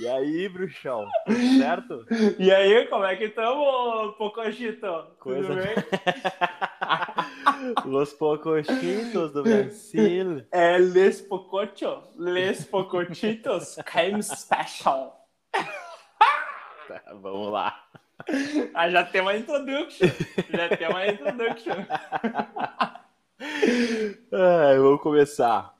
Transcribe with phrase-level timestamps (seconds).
[0.00, 1.06] E aí, bruxão?
[1.58, 2.06] Certo?
[2.38, 5.06] E aí, como é que estamos, Pocochito?
[5.18, 5.74] Coisa- Tudo bem?
[7.84, 10.44] Los pocochitos do Brasil.
[10.50, 15.28] É Les Pococho, Les Pocochitos, Creme Special.
[15.52, 17.84] Tá, vamos lá.
[18.74, 20.08] Ah, já tem uma introduction.
[20.50, 21.74] Já tem uma introduction.
[24.32, 25.74] Ah, vamos começar.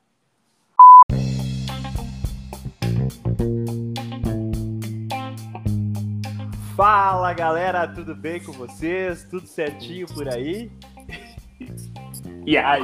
[6.81, 9.23] Fala galera, tudo bem com vocês?
[9.25, 10.73] Tudo certinho por aí?
[12.47, 12.81] E aí?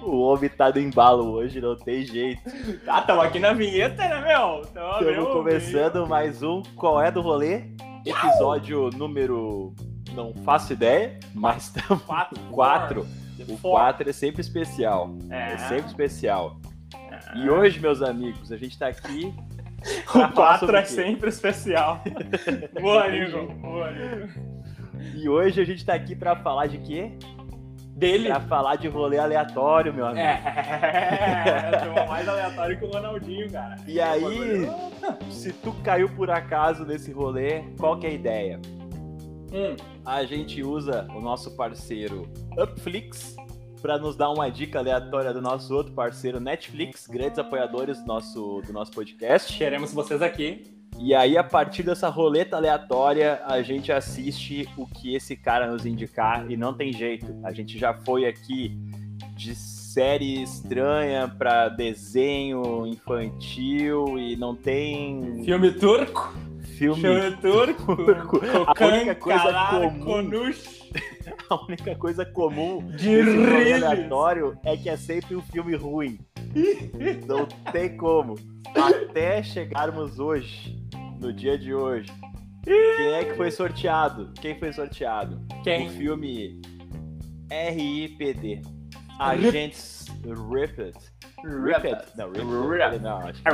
[0.00, 2.40] O homem tá no embalo hoje, não tem jeito.
[2.86, 4.62] Ah, tamo aqui na vinheta, né, meu?
[4.72, 7.64] Tamo, Estamos meu, começando mais um Qual é do Rolê?
[8.06, 9.74] Episódio número.
[10.14, 12.02] Não faço ideia, mas estamos.
[12.04, 12.40] Quatro.
[12.50, 13.06] Quatro.
[13.46, 13.58] O.
[13.58, 15.14] 4 é sempre especial.
[15.28, 15.52] É.
[15.52, 16.58] É sempre especial.
[17.36, 19.34] E hoje, meus amigos, a gente tá aqui.
[20.08, 22.02] O pra falar 4 sobre é sempre especial.
[22.80, 23.46] Boa, amigo.
[23.54, 24.28] Boa, amigo.
[25.14, 27.12] E hoje a gente tá aqui pra falar de quê?
[27.96, 28.28] Dele.
[28.28, 30.20] Pra falar de rolê aleatório, meu amigo.
[30.20, 33.76] É, um mais aleatório que o Ronaldinho, cara.
[33.86, 34.68] E aí,
[35.30, 38.60] se tu caiu por acaso nesse rolê, qual que é a ideia?
[39.52, 43.34] Hum, A gente usa o nosso parceiro Upflix
[43.80, 48.62] para nos dar uma dica aleatória do nosso outro parceiro Netflix, grandes apoiadores do nosso,
[48.66, 49.56] do nosso podcast.
[49.56, 50.64] queremos vocês aqui.
[50.98, 55.86] E aí, a partir dessa roleta aleatória, a gente assiste o que esse cara nos
[55.86, 57.26] indicar e não tem jeito.
[57.42, 58.76] A gente já foi aqui
[59.34, 66.32] de série estranha para desenho infantil e não tem Filme turco.
[66.76, 67.00] filme.
[67.00, 67.96] Filme turco.
[67.96, 68.40] turco.
[68.66, 70.22] A única coisa comum.
[71.48, 73.20] A única coisa comum De
[73.74, 76.18] aleatório é que é sempre um filme ruim.
[77.26, 78.36] Não tem como.
[78.74, 80.78] Até chegarmos hoje,
[81.20, 82.10] no dia de hoje.
[82.64, 84.32] Quem é que foi sorteado?
[84.40, 85.40] Quem foi sorteado?
[85.58, 85.88] O Quem?
[85.90, 86.60] filme
[87.50, 88.62] RIPD.
[89.18, 90.96] Agentes Ripped.
[91.44, 92.16] Ripped.
[92.16, 92.98] Não, Ripped.
[93.02, 93.48] Não, acho que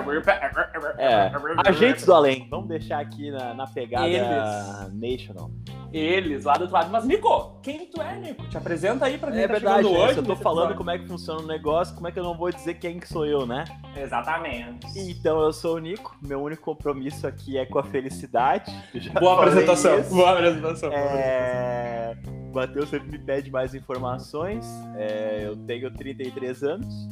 [0.99, 1.33] é.
[1.67, 2.47] Agentes do Além.
[2.51, 4.93] Vamos deixar aqui na, na pegada Eles.
[4.95, 5.51] national.
[5.93, 6.91] Eles, lá do outro lado.
[6.91, 8.47] Mas, Nico, quem tu é, Nico?
[8.49, 10.05] Te apresenta aí pra quem É tá verdade, chegando né?
[10.09, 10.19] hoje.
[10.19, 10.77] eu tô nesse falando episódio.
[10.79, 13.09] como é que funciona o negócio, como é que eu não vou dizer quem que
[13.09, 13.65] sou eu, né?
[13.97, 14.87] Exatamente.
[14.97, 18.71] Então eu sou o Nico, meu único compromisso aqui é com a felicidade.
[19.21, 19.99] Boa apresentação.
[20.01, 20.15] isso.
[20.15, 20.91] Boa apresentação.
[20.93, 22.17] É...
[22.51, 24.67] O Matheus sempre me pede mais informações.
[24.97, 27.09] É, Eu tenho 33 anos,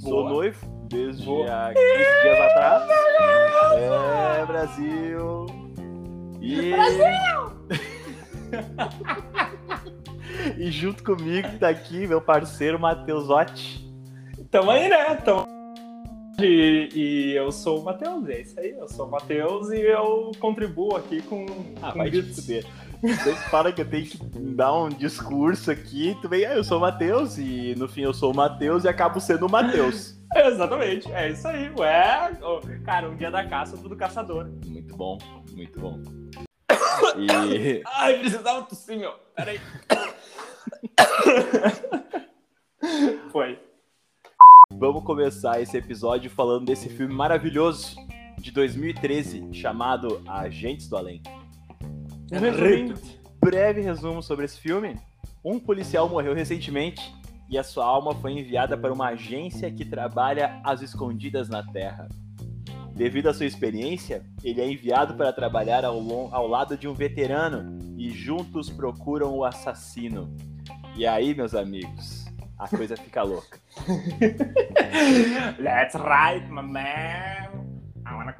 [0.00, 1.46] sou noivo desde Boa.
[1.46, 1.86] há 15
[2.22, 2.88] dias atrás.
[3.72, 5.46] É, Brasil!
[6.40, 6.72] E...
[10.58, 13.84] e junto comigo tá aqui meu parceiro Matheus Otti.
[14.50, 15.14] Tamo aí, né?
[15.16, 15.46] Tamo...
[16.40, 18.70] E, e eu sou o Matheus, é isso aí.
[18.70, 21.46] Eu sou o Matheus e eu contribuo aqui com.
[21.80, 22.66] Ah, com vai te fuder.
[23.04, 24.16] Você fala que eu tenho que
[24.54, 28.14] dar um discurso aqui, tu vem, ah, eu sou o Matheus, e no fim eu
[28.14, 30.18] sou o Matheus e acabo sendo o Matheus.
[30.34, 31.70] Exatamente, é isso aí.
[31.78, 32.32] Ué,
[32.82, 34.50] cara, um dia da caça, tudo caçador.
[34.64, 35.18] Muito bom,
[35.52, 36.00] muito bom.
[37.18, 39.12] E Ai, precisava tossir, meu.
[39.36, 39.60] Peraí.
[43.30, 43.58] Foi.
[44.72, 47.96] vamos começar esse episódio falando desse filme maravilhoso
[48.38, 51.20] de 2013, chamado Agentes do Além.
[52.32, 52.94] Um
[53.40, 54.96] breve resumo sobre esse filme.
[55.44, 57.14] Um policial morreu recentemente
[57.48, 62.08] e a sua alma foi enviada para uma agência que trabalha às escondidas na Terra.
[62.94, 65.98] Devido à sua experiência, ele é enviado para trabalhar ao,
[66.32, 70.32] ao lado de um veterano e juntos procuram o assassino.
[70.96, 72.24] E aí, meus amigos,
[72.58, 73.58] a coisa fica louca.
[75.60, 77.53] That's right, my man.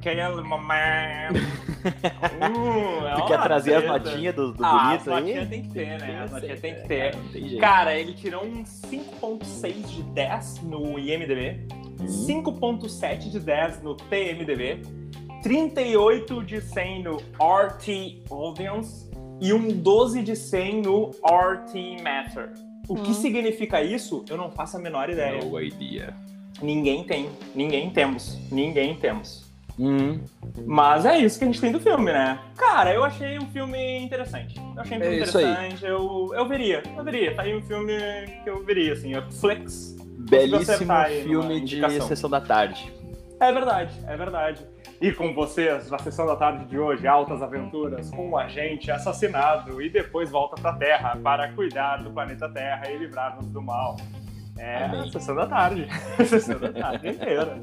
[0.00, 1.32] Kill my man.
[1.84, 5.14] Uh, é Tu quer trazer as notinhas do, do Ah, bonito as aí?
[5.20, 6.22] notinhas tem que ter, né?
[6.24, 7.16] As notinhas tem que ter.
[7.32, 7.58] Tem.
[7.58, 11.66] Cara, ele tirou um 5.6 de 10 no IMDB,
[12.06, 14.82] 5.7 de 10 no TMDB,
[15.42, 19.10] 38 de 100 no RT Audience
[19.40, 22.50] e um 12 de 100 no RT Matter.
[22.88, 23.14] O que Hum.
[23.14, 24.24] significa isso?
[24.28, 25.42] Eu não faço a menor ideia.
[25.42, 26.14] No idea.
[26.62, 27.28] Ninguém tem.
[27.54, 28.38] Ninguém temos.
[28.50, 29.43] Ninguém temos.
[29.78, 30.20] Hum,
[30.66, 32.38] Mas é isso que a gente tem do filme, né?
[32.56, 34.56] Cara, eu achei um filme interessante.
[34.56, 35.84] Eu achei um filme É interessante.
[35.84, 37.34] Eu, eu veria, eu veria.
[37.34, 37.92] Tá aí um filme
[38.44, 39.12] que eu veria, assim.
[39.40, 39.96] Flex.
[40.30, 42.92] belíssimo numa filme de sessão da tarde.
[43.40, 44.66] É verdade, é verdade.
[45.00, 49.82] E com vocês, na sessão da tarde de hoje, altas aventuras com um agente assassinado
[49.82, 53.96] e depois volta pra Terra para cuidar do planeta Terra e livrar-nos do mal.
[54.56, 55.10] É Amém.
[55.10, 55.86] sessão da tarde.
[56.26, 57.60] sessão da tarde inteira.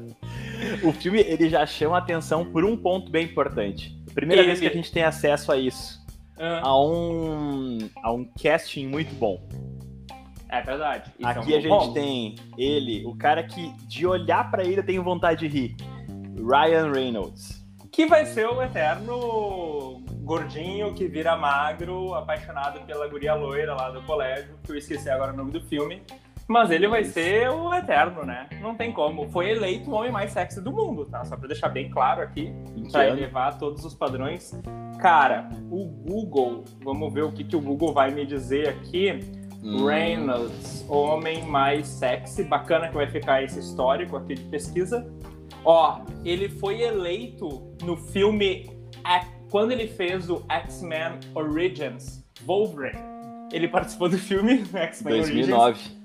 [0.82, 3.96] o filme ele já chama atenção por um ponto bem importante.
[4.14, 6.00] Primeira Ele- vez que a gente tem acesso a isso.
[6.38, 9.40] Ah, A um, a um casting muito bom.
[10.48, 11.10] é verdade.
[11.18, 11.94] Isso é um Aqui a gente ponto.
[11.94, 15.76] tem ele, o cara que de olhar pra ele eu tenho vontade de rir.
[16.36, 17.62] Ryan Reynolds.
[17.90, 24.00] Que vai ser o eterno gordinho que vira magro, apaixonado pela guria loira lá do
[24.02, 26.02] colégio, que eu esqueci agora o nome do filme.
[26.52, 28.46] Mas ele vai ser o eterno, né?
[28.60, 29.26] Não tem como.
[29.30, 31.24] Foi eleito o homem mais sexy do mundo, tá?
[31.24, 32.52] Só pra deixar bem claro aqui,
[32.90, 34.52] pra elevar todos os padrões.
[35.00, 39.18] Cara, o Google, vamos ver o que, que o Google vai me dizer aqui.
[39.64, 39.86] Hum.
[39.86, 42.44] Reynolds, homem mais sexy.
[42.44, 45.10] Bacana que vai ficar esse histórico aqui de pesquisa.
[45.64, 48.68] Ó, ele foi eleito no filme
[49.48, 53.00] quando ele fez o X-Men Origins Wolverine.
[53.50, 55.48] Ele participou do filme X-Men Origins.
[55.48, 56.01] 2009.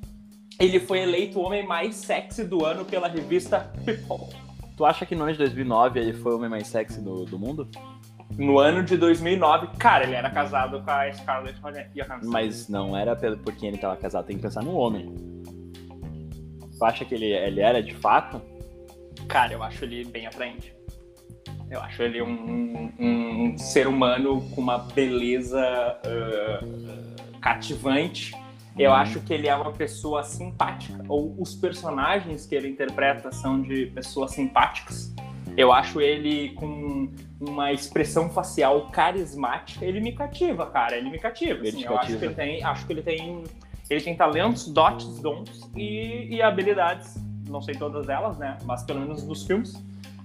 [0.59, 4.35] Ele foi eleito o homem mais sexy do ano pela revista People.
[4.75, 7.37] Tu acha que no ano de 2009 ele foi o homem mais sexy do, do
[7.37, 7.67] mundo?
[8.37, 11.59] No ano de 2009, cara, ele era casado com a Scarlett
[11.95, 12.29] Johansson.
[12.29, 15.13] Mas não era por quem ele tava casado, tem que pensar no homem.
[16.77, 18.41] Tu acha que ele, ele era de fato?
[19.27, 20.73] Cara, eu acho ele bem atraente.
[21.69, 26.59] Eu acho ele um, um- um ser humano com uma beleza ah,
[27.41, 28.31] cativante.
[28.77, 28.93] Eu Hum.
[28.93, 31.03] acho que ele é uma pessoa simpática.
[31.09, 35.13] Ou os personagens que ele interpreta são de pessoas simpáticas.
[35.55, 37.09] Eu acho ele com
[37.41, 39.83] uma expressão facial carismática.
[39.83, 40.95] Ele me cativa, cara.
[40.95, 41.59] Ele me cativa.
[41.65, 41.83] Ele assim.
[41.83, 42.19] eu acho cativa.
[42.19, 43.43] que ele tem, acho que ele tem,
[43.89, 47.15] ele tem talentos, dotes, dons e, e habilidades.
[47.49, 48.57] Não sei todas elas, né?
[48.65, 49.73] Mas pelo menos nos filmes,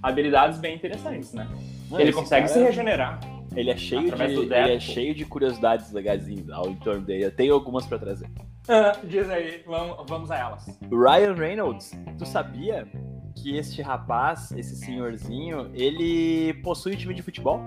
[0.03, 1.47] habilidades bem interessantes, né?
[1.89, 3.19] Não, ele consegue cara- se regenerar.
[3.55, 7.25] Ele é cheio de, Através ele é cheio de curiosidades legais ao entorno dele.
[7.25, 8.29] Eu tenho algumas pra trazer.
[9.03, 10.65] Diz aí, vamos, vamos a elas.
[10.89, 12.87] Ryan Reynolds, tu sabia
[13.35, 17.59] que este rapaz, esse senhorzinho, ele possui um time de futebol?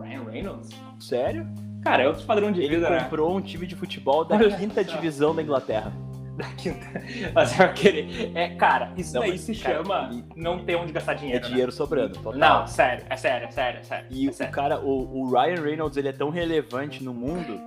[0.00, 0.70] Ryan Reynolds?
[1.00, 1.46] Sério?
[1.82, 3.00] Cara, é outro padrão de Ele vida, né?
[3.04, 4.94] comprou um time de futebol da Olha quinta só.
[4.94, 5.92] divisão da Inglaterra.
[6.36, 6.86] Da quinta.
[7.34, 8.32] Mas é aquele.
[8.34, 11.42] É, cara, isso Não, daí se cara, chama não ter onde gastar É dinheiro.
[11.44, 11.48] né?
[11.50, 12.34] dinheiro sobrando, total.
[12.38, 14.06] Não, sério, é sério, é sério, é sério.
[14.10, 14.52] E é o sério.
[14.52, 17.60] cara, o, o Ryan Reynolds, ele é tão relevante no mundo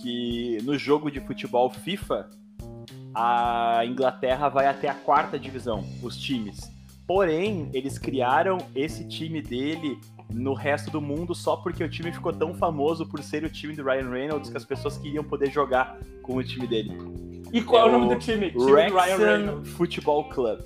[0.00, 2.30] que no jogo de futebol FIFA,
[3.14, 6.72] a Inglaterra vai até a quarta divisão, os times.
[7.06, 9.98] Porém, eles criaram esse time dele
[10.32, 13.74] no resto do mundo só porque o time ficou tão famoso por ser o time
[13.74, 16.96] do Ryan Reynolds que as pessoas queriam poder jogar com o time dele.
[17.52, 18.50] E qual é o é nome do time?
[18.50, 19.70] Time do Ryan Wrexham Reynolds.
[19.72, 20.60] Football Club.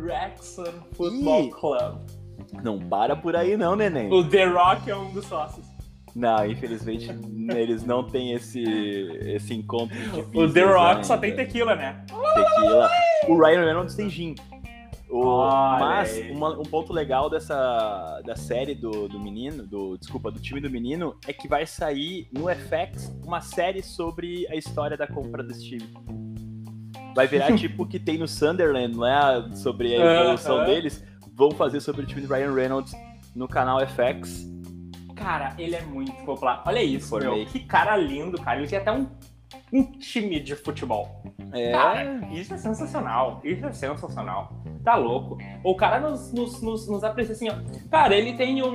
[0.00, 1.50] Wrexham Football.
[1.50, 1.98] Club.
[2.62, 4.12] Não para por aí não, neném.
[4.12, 5.66] O The Rock é um dos sócios.
[6.14, 7.10] Não, infelizmente
[7.54, 11.04] eles não têm esse, esse encontro de O The Rock ainda.
[11.04, 12.04] só tem tequila, né?
[12.34, 12.88] tequila.
[13.28, 14.34] O Ryan Reynolds tem gin.
[15.08, 15.46] O-
[15.78, 20.60] mas uma- um ponto legal dessa da série do, do menino, do desculpa, do time
[20.60, 25.42] do menino, é que vai sair no FX uma série sobre a história da compra
[25.42, 25.88] desse time.
[27.14, 29.54] Vai virar tipo o que tem no Sunderland, não é?
[29.54, 30.66] Sobre a evolução Aham.
[30.66, 31.04] deles.
[31.34, 32.92] Vão fazer sobre o time do Ryan Reynolds
[33.34, 34.46] no canal FX.
[35.14, 36.62] Cara, ele é muito popular.
[36.66, 37.44] Olha isso, Informei.
[37.44, 37.46] meu.
[37.46, 38.58] Que cara lindo, cara.
[38.58, 39.06] Ele tem até um,
[39.72, 41.22] um time de futebol.
[41.52, 41.72] É.
[41.72, 43.40] Cara, isso é sensacional.
[43.44, 44.52] Isso é sensacional.
[44.84, 45.38] Tá louco.
[45.64, 47.54] O cara nos, nos, nos, nos aprecia assim, ó.
[47.90, 48.68] Cara, ele tem um,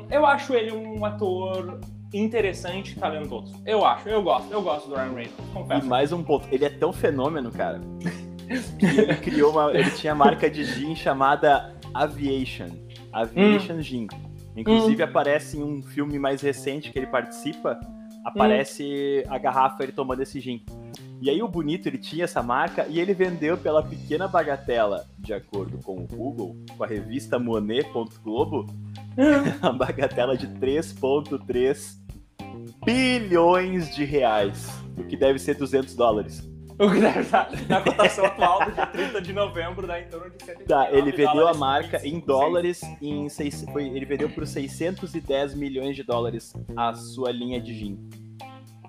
[0.00, 1.80] um- Eu acho ele um ator
[2.12, 3.54] interessante e talentoso.
[3.64, 4.50] Eu acho, eu gosto.
[4.52, 5.86] Eu gosto do Ryan Reynolds, E confesso.
[5.86, 7.80] mais um ponto, ele é tão fenômeno, cara,
[8.78, 9.70] que ele criou uma.
[9.72, 12.68] Ele tinha marca de gin chamada Aviation.
[13.12, 14.06] Aviation Gin.
[14.56, 17.78] Inclusive aparece em um filme mais recente que ele participa,
[18.26, 20.64] aparece a garrafa ele tomando esse gin.
[21.22, 25.32] E aí o bonito, ele tinha essa marca e ele vendeu pela pequena bagatela, de
[25.32, 28.66] acordo com o Google, com a revista Monet.globo,
[29.62, 31.96] a bagatela de 3,3
[32.84, 34.68] bilhões de reais,
[34.98, 36.55] o que deve ser 200 dólares.
[36.78, 40.44] O deve estar na cotação atual do dia 30 de novembro dá em torno de
[40.44, 44.46] 129 Tá, ele vendeu a marca 25 em dólares, em seis, foi, ele vendeu por
[44.46, 48.25] 610 milhões de dólares a sua linha de gin.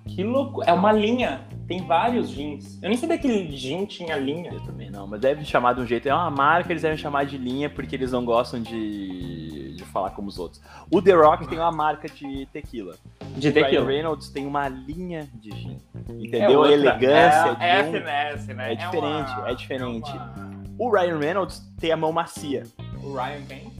[0.07, 0.63] Que louco.
[0.63, 1.41] É uma linha.
[1.67, 2.81] Tem vários jeans.
[2.81, 4.51] Eu nem sabia que gin tinha linha.
[4.53, 6.07] Eu também não, mas deve chamar de um jeito.
[6.07, 10.11] É uma marca, eles devem chamar de linha porque eles não gostam de, de falar
[10.11, 10.61] como os outros.
[10.89, 12.95] O The Rock tem uma marca de tequila.
[13.35, 13.85] De O Ryan tequila.
[13.85, 15.77] Reynolds tem uma linha de gin.
[16.07, 16.51] É Entendeu?
[16.51, 16.73] a outra.
[16.73, 17.91] elegância é, é de um.
[17.91, 18.71] finesse, né?
[18.71, 20.11] é diferente, uma- é diferente.
[20.11, 22.63] uma- O Ryan Reynolds tem a mão macia.
[23.03, 23.73] O Ryan quem?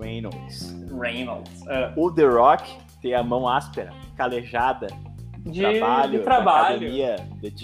[0.00, 0.72] Reynolds.
[1.00, 1.66] Reynolds.
[1.68, 4.86] Ah, O The Rock tem a mão áspera, calejada,
[5.44, 6.76] De trabalho, de trabalho.
[6.76, 7.16] academia.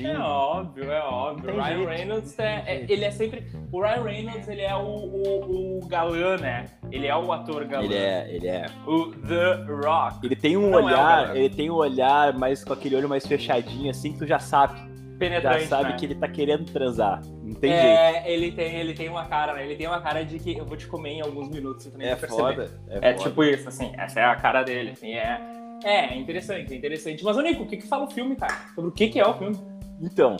[0.05, 1.51] É óbvio, é óbvio.
[1.55, 1.89] O Ryan jeito.
[1.89, 2.91] Reynolds é, é- jeito.
[2.93, 3.47] ele é sempre.
[3.73, 6.67] O Ryan Reynolds ele é o, o, o galã, né?
[6.93, 7.85] Ele é o ator galã.
[7.85, 8.67] Ele é, ele é.
[8.87, 10.27] O The Rock.
[10.27, 11.39] Ele tem um Não é olhar, galã.
[11.39, 14.79] ele tem um olhar mais com aquele olho mais fechadinho, assim, que tu já sabe.
[14.79, 15.67] Já Penetrante.
[15.67, 15.97] sabe né?
[15.99, 17.21] que ele tá querendo transar.
[17.43, 17.85] Não tem jeito.
[17.87, 19.65] é, ele tem, ele tem uma cara, né?
[19.67, 22.07] Ele tem uma cara de que eu vou te comer em alguns minutos, você também
[22.07, 22.43] É vai perceber.
[22.43, 22.71] foda.
[22.89, 23.29] É foda.
[23.29, 25.60] tipo isso, assim, essa é a cara dele, assim, é.
[25.85, 27.25] É, é interessante, é interessante.
[27.25, 28.55] Mas, ô Nico, o que que fala o filme, cara?
[28.75, 29.59] Sobre o que que é o filme?
[30.01, 30.37] Então,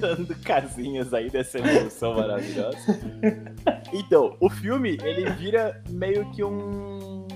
[0.00, 2.78] dando casinhas aí dessa evolução maravilhosa.
[3.92, 7.26] Então, o filme, ele vira meio que um.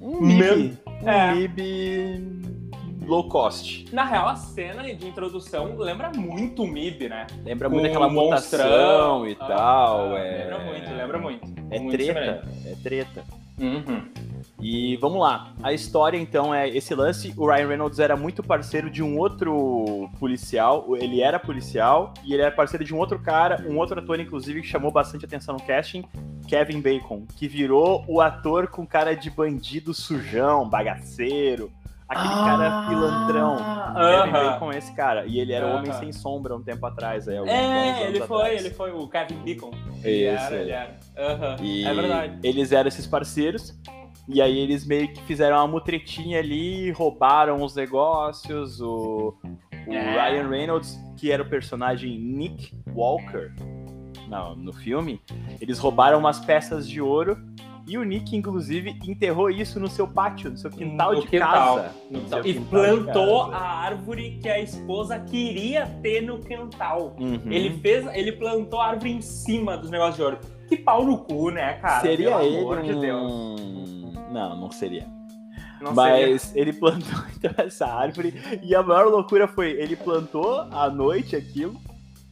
[0.00, 0.78] Um MIB.
[1.02, 1.34] Um É.
[1.34, 2.46] MIB
[3.06, 3.86] low cost.
[3.92, 7.26] Na real, a cena de introdução lembra muito o MIB, né?
[7.44, 10.14] Lembra muito aquela o monstrão montação e ah, tal.
[10.14, 10.44] ah, é...
[10.44, 11.56] Lembra muito, lembra muito.
[11.70, 12.12] É Muito treta.
[12.12, 12.68] semelhante.
[12.68, 13.24] É treta.
[13.58, 14.08] Uhum.
[14.60, 15.52] E vamos lá.
[15.62, 17.32] A história, então, é esse lance.
[17.36, 20.96] O Ryan Reynolds era muito parceiro de um outro policial.
[20.96, 24.62] Ele era policial e ele era parceiro de um outro cara, um outro ator, inclusive,
[24.62, 26.04] que chamou bastante atenção no casting,
[26.48, 31.70] Kevin Bacon, que virou o ator com cara de bandido sujão, bagaceiro.
[32.08, 33.56] Aquele cara pilantrão.
[33.56, 34.50] Kevin Aham.
[34.52, 35.26] Bacon é esse cara.
[35.26, 35.98] E ele era o Homem Aham.
[35.98, 37.26] Sem Sombra um tempo atrás.
[37.26, 38.64] Aí, É, anos ele foi, atrás.
[38.64, 39.70] ele foi o Kevin Bacon.
[40.04, 40.62] Ele Isso, era, ele.
[40.62, 40.96] ele era.
[41.18, 42.38] Aham, E É verdade.
[42.44, 43.76] eles eram esses parceiros.
[44.28, 48.80] E aí eles meio que fizeram uma mutretinha ali, roubaram os negócios.
[48.80, 49.36] O,
[49.86, 50.30] o É.
[50.30, 53.52] Ryan Reynolds, que era o personagem Nick Walker
[54.28, 55.20] no, no filme,
[55.60, 57.36] eles roubaram umas peças de ouro.
[57.88, 61.76] E o Nick, inclusive, enterrou isso no seu pátio, no seu quintal No de quintal,
[61.76, 61.94] casa.
[62.08, 62.40] quintal.
[62.44, 63.56] E quintal plantou casa.
[63.56, 67.14] a árvore que a esposa queria ter no quintal.
[67.16, 67.42] Uhum.
[67.48, 70.38] Ele fez, ele plantou a árvore em cima dos negócios de ouro.
[70.68, 72.00] Que pau no cu, né, cara?
[72.00, 74.05] seria Pelo ele amor de Deus.
[74.36, 75.06] Não, não seria.
[75.80, 80.90] Não Mas ele plantou então essa árvore e a maior loucura foi ele plantou à
[80.90, 81.80] noite aquilo.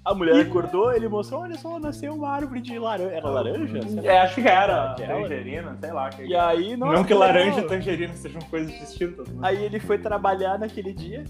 [0.04, 3.10] A mulher E- acordou, ele mostrou, olha só, nasceu uma árvore de laranja.
[3.10, 3.88] Era laranja?
[3.88, 4.10] Seria.
[4.10, 4.92] É, acho que era.
[4.94, 6.10] Tangerina, sei lá.
[6.10, 6.24] Que...
[6.26, 9.26] E aí, nossa, não que laranja e tangerina sejam coisas distintas.
[9.28, 9.40] Né?
[9.42, 11.24] Aí ele foi trabalhar naquele dia.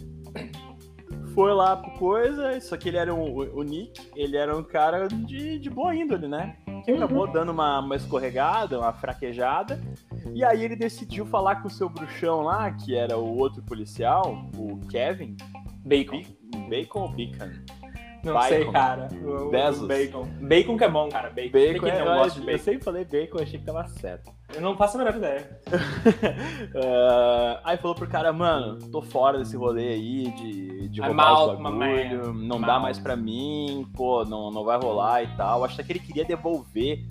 [1.37, 4.63] Foi lá pro coisa, só que ele era um, o, o Nick, ele era um
[4.65, 6.57] cara de, de boa índole, né?
[6.83, 6.99] Que Uhum.
[6.99, 9.81] acabou dando uma, uma escorregada, uma fraquejada.
[10.35, 14.45] E aí ele decidiu falar com o seu bruxão lá, que era o outro policial,
[14.57, 15.37] o Kevin.
[15.85, 16.23] Bacon.
[16.69, 17.51] Bacon ou Bacon?
[18.25, 18.49] Não Bacon.
[18.49, 19.09] sei, cara.
[19.51, 19.87] Bezos.
[19.87, 20.27] Bacon.
[20.41, 21.29] Bacon que é bom, cara.
[21.31, 21.51] Bacon.
[21.53, 22.15] Bacon, Tem é, eu, eu
[22.47, 22.59] bacon.
[22.59, 24.33] sempre falei bacon, achei que tava certo.
[24.55, 25.59] Eu não faço a menor ideia.
[26.75, 31.29] Ah, aí falou pro cara, mano, tô fora desse rolê aí de, de I'm roubar
[31.29, 32.83] out, bagulho, não I'm dá out.
[32.83, 35.65] mais pra mim, pô, não, não vai rolar e tal.
[35.65, 37.07] Acho que ele queria devolver.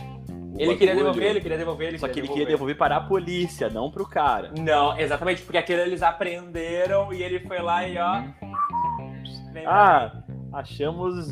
[0.58, 3.70] Ele queria devolver, ele queria devolver, ele Só que ele queria devolver para a polícia,
[3.70, 4.52] não pro cara.
[4.58, 8.22] Não, exatamente, porque aquele eles aprenderam e ele foi lá e ó.
[9.52, 10.12] pra Ah,
[10.54, 11.28] achamos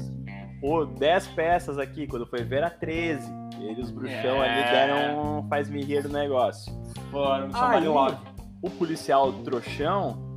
[0.62, 3.27] pô, 10 peças aqui, quando foi ver era 13.
[3.60, 4.50] Eles, os bruxão É.
[4.50, 6.72] ali, deram um faz-me rir do negócio.
[7.12, 8.18] Foram, Aí, chamaram logo.
[8.62, 10.32] o policial trouxão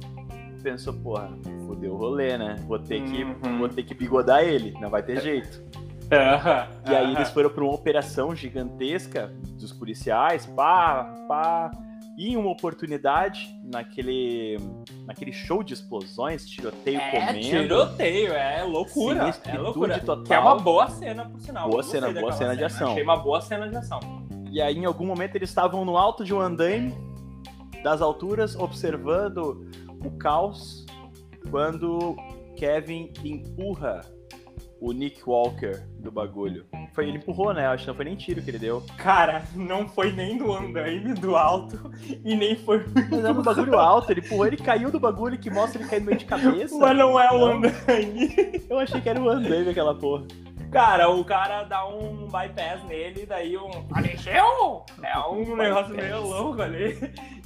[0.63, 1.31] pensou, porra,
[1.67, 2.57] fudeu o rolê, né?
[2.67, 3.59] Vou ter, que, Uhum.
[3.59, 5.63] vou ter que bigodar ele, não vai ter jeito.
[6.11, 9.27] Aham, E aí eles foram pra uma operação gigantesca
[9.59, 11.71] dos policiais, pá, pá.
[12.17, 14.57] E em uma oportunidade, naquele,
[15.07, 17.41] naquele show de explosões, tiroteio É, comendo.
[17.41, 19.35] tiroteio, é loucura.
[19.45, 19.99] É loucura.
[20.01, 20.25] total.
[20.25, 21.69] Que é uma boa cena, por sinal.
[21.69, 22.91] Boa cena, boa daquela cena de ação.
[22.91, 24.01] Achei uma boa cena de ação.
[24.51, 26.95] E aí, em algum momento, eles estavam no alto de um andaime,
[27.83, 29.69] das alturas, observando
[30.05, 30.87] o caos,
[31.51, 32.17] quando
[32.57, 34.01] Kevin empurra
[34.81, 36.67] o Nick Walker do bagulho.
[36.93, 37.67] Foi, ele empurrou, né?
[37.67, 38.83] Acho que não foi nem tiro que ele deu.
[38.97, 41.91] Cara, não foi nem do andaime do alto
[42.25, 42.85] e nem foi.
[43.11, 46.05] Mas era um bagulho alto, ele empurrou, ele caiu do bagulho que mostra ele caindo
[46.07, 46.77] meio de cabeça.
[46.79, 47.47] Mas não é o Não.
[47.57, 48.65] andaime.
[48.69, 50.27] Eu achei que era o andaime aquela porra.
[50.71, 53.71] Cara, o cara dá um bypass nele, daí um.
[53.93, 54.85] Alexeu!
[55.03, 56.99] É um negócio meio louco ali.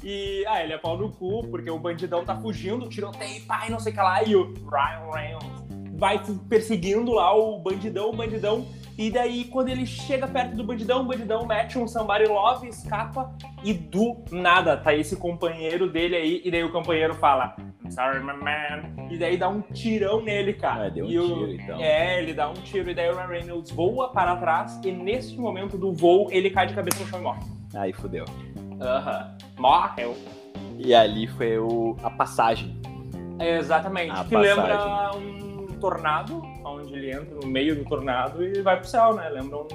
[0.02, 3.78] E, ah, ele é pau no cu, porque o bandidão tá fugindo, tiroteio, pai, não
[3.78, 5.67] sei o que lá, e o Ryan Reynolds
[5.98, 8.64] vai perseguindo lá o bandidão, o bandidão.
[8.96, 13.32] E daí, quando ele chega perto do bandidão, o bandidão mete um somebody love, escapa,
[13.62, 18.18] e do nada tá esse companheiro dele aí, e daí o companheiro fala, I'm sorry,
[18.20, 19.08] my man.
[19.10, 20.86] E daí dá um tirão nele, cara.
[20.86, 21.80] Ah, deu um E o- tiro, então.
[21.80, 25.36] É, ele dá um tiro, e daí o Ryan Reynolds voa para trás, e nesse
[25.36, 27.40] momento do voo, ele cai de cabeça no chão e morre.
[27.76, 28.24] Aí fudeu.
[28.80, 29.36] Aham.
[29.58, 30.16] Morreu.
[30.76, 32.76] E ali foi o, a passagem.
[33.38, 34.10] Exatamente.
[34.10, 34.56] A que passagem.
[34.56, 35.47] lembra um
[35.78, 39.28] tornado, onde ele entra no meio do tornado e vai pro céu, né?
[39.28, 39.68] Lembra um,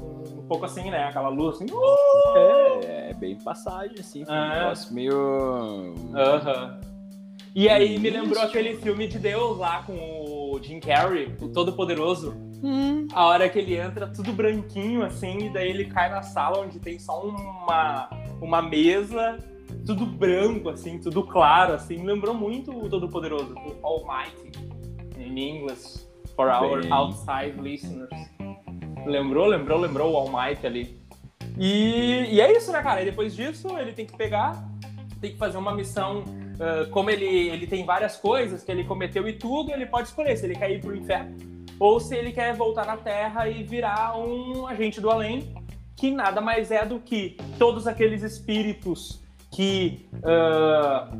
[0.00, 1.04] um pouco assim, né?
[1.04, 1.66] Aquela luz assim.
[1.72, 2.36] uh!
[2.36, 4.24] É, é bem passagem, assim.
[4.24, 4.58] Foi um É.
[4.60, 5.94] negócio meio.
[6.14, 6.80] Aham.
[7.54, 12.34] E aí me lembrou aquele filme de Deus lá com o Jim Carrey, o Todo-Poderoso.
[12.62, 13.06] Hum.
[13.12, 16.78] A hora que ele entra tudo branquinho, assim, e daí ele cai na sala onde
[16.78, 18.08] tem só uma,
[18.40, 19.38] uma mesa,
[19.86, 22.04] tudo branco, assim, tudo claro, assim.
[22.04, 24.52] Lembrou muito o Todo-Poderoso, o Almighty,
[25.20, 26.92] em inglês, for our Bem.
[26.92, 28.10] outside listeners.
[29.06, 30.98] Lembrou, lembrou, lembrou o Almighty ali.
[31.56, 33.02] E, e é isso, né, cara?
[33.02, 34.68] E depois disso, ele tem que pegar,
[35.20, 36.24] tem que fazer uma missão.
[36.60, 40.36] ah, como ele, ele tem várias coisas que ele cometeu e tudo, ele pode escolher
[40.36, 44.18] se ele quer ir pro inferno ou se ele quer voltar na Terra e virar
[44.18, 45.54] um agente do além,
[45.96, 50.06] que nada mais é do que todos aqueles espíritos que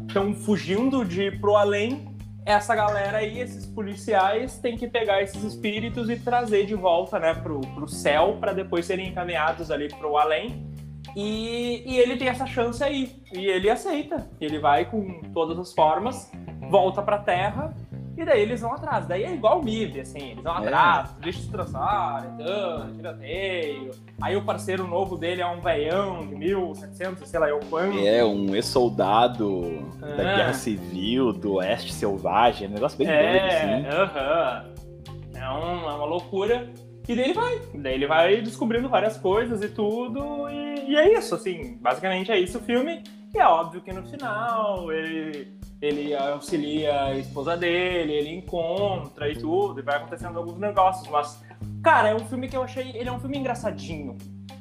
[0.06, 2.17] estão fugindo de ir pro além.
[2.48, 7.34] Essa galera aí, esses policiais, têm que pegar esses espíritos e trazer de volta, né,
[7.34, 10.66] pro, pro céu, para depois serem encaminhados ali pro além.
[11.14, 13.22] E, e ele tem essa chance aí.
[13.34, 14.30] E ele aceita.
[14.40, 16.32] Ele vai com todas as formas,
[16.70, 17.76] volta pra Terra,
[18.20, 19.06] e daí eles vão atrás.
[19.06, 20.58] Daí é igual o MIB, assim, eles vão É.
[20.58, 23.90] atrás, deixa se transar, então, tiroteio.
[24.20, 27.98] Aí o parceiro novo dele é um veião de 1700, sei lá, eu quando.
[28.06, 29.62] É, um ex-soldado
[30.00, 30.36] da Ah.
[30.36, 33.86] Guerra Civil, do Oeste Selvagem, um negócio bem doido, É, assim.
[33.88, 34.64] aham.
[35.34, 36.68] É, um- é uma loucura.
[37.08, 37.58] E daí ele vai.
[37.74, 40.48] Daí ele vai descobrindo várias coisas e tudo.
[40.50, 41.78] E, e é isso, assim.
[41.80, 43.02] Basicamente é isso o filme.
[43.34, 45.48] E é óbvio que no final ele,
[45.80, 49.80] ele auxilia a esposa dele, ele encontra e tudo.
[49.80, 51.08] E vai acontecendo alguns negócios.
[51.08, 51.42] Mas,
[51.82, 52.90] cara, é um filme que eu achei.
[52.96, 54.16] Ele é um filme engraçadinho.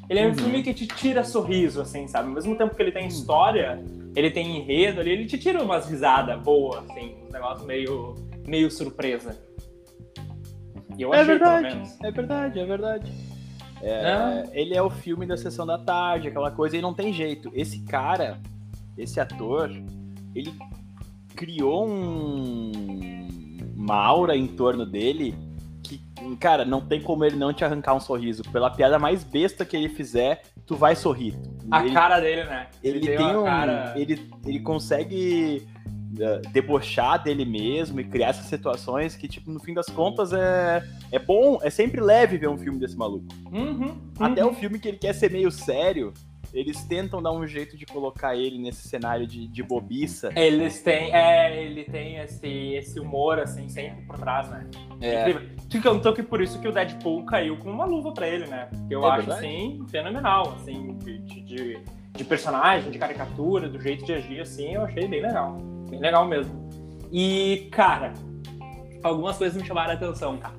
[0.09, 0.35] Ele é um Uhum.
[0.35, 2.29] filme que te tira sorriso, assim, sabe?
[2.29, 3.83] Ao mesmo tempo que ele tem história,
[4.15, 8.15] ele tem enredo ali, ele te tira umas risadas boas, assim, um negócio meio,
[8.47, 9.37] meio surpresa.
[10.97, 11.97] E eu É achei, verdade, menos.
[12.01, 13.11] é verdade, é verdade.
[13.81, 14.43] É, Ah.
[14.53, 17.51] Ele é o filme da sessão da tarde, aquela coisa, e não tem jeito.
[17.53, 18.39] Esse cara,
[18.97, 19.69] esse ator,
[20.33, 20.53] ele
[21.37, 22.71] criou um...
[23.77, 25.35] uma aura em torno dele
[25.83, 26.01] que,
[26.37, 28.43] cara, não tem como ele não te arrancar um sorriso.
[28.51, 31.35] Pela piada mais besta que ele fizer, tu vai sorrir.
[31.71, 32.67] A ele, cara dele, né?
[32.83, 33.45] ele tem tem uma um.
[33.45, 33.93] cara...
[33.95, 35.65] Ele, ele consegue
[36.13, 40.83] uh, debochar dele mesmo e criar essas situações que, tipo, no fim das contas é,
[41.11, 43.27] é bom, é sempre leve ver um filme desse maluco.
[43.51, 44.51] Uhum, Até uhum.
[44.51, 46.13] o filme que ele quer ser meio sério,
[46.53, 50.31] eles tentam dar um jeito de colocar ele nesse cenário de, de bobiça.
[50.35, 54.67] Eles têm, é, ele tem esse, esse humor, assim, sempre por trás, né?
[55.01, 55.57] É, Incrível.
[55.83, 58.67] Cantou que por isso que o Deadpool caiu com uma luva pra ele, né?
[58.71, 59.45] Porque eu É acho, verdade?
[59.45, 61.79] assim, fenomenal, assim, de, de, de-
[62.13, 65.53] de personagem, de caricatura, do jeito de agir, assim, eu achei bem legal.
[65.89, 66.67] Bem legal mesmo.
[67.11, 68.11] E, cara,
[69.03, 70.55] algumas coisas me chamaram a atenção, cara,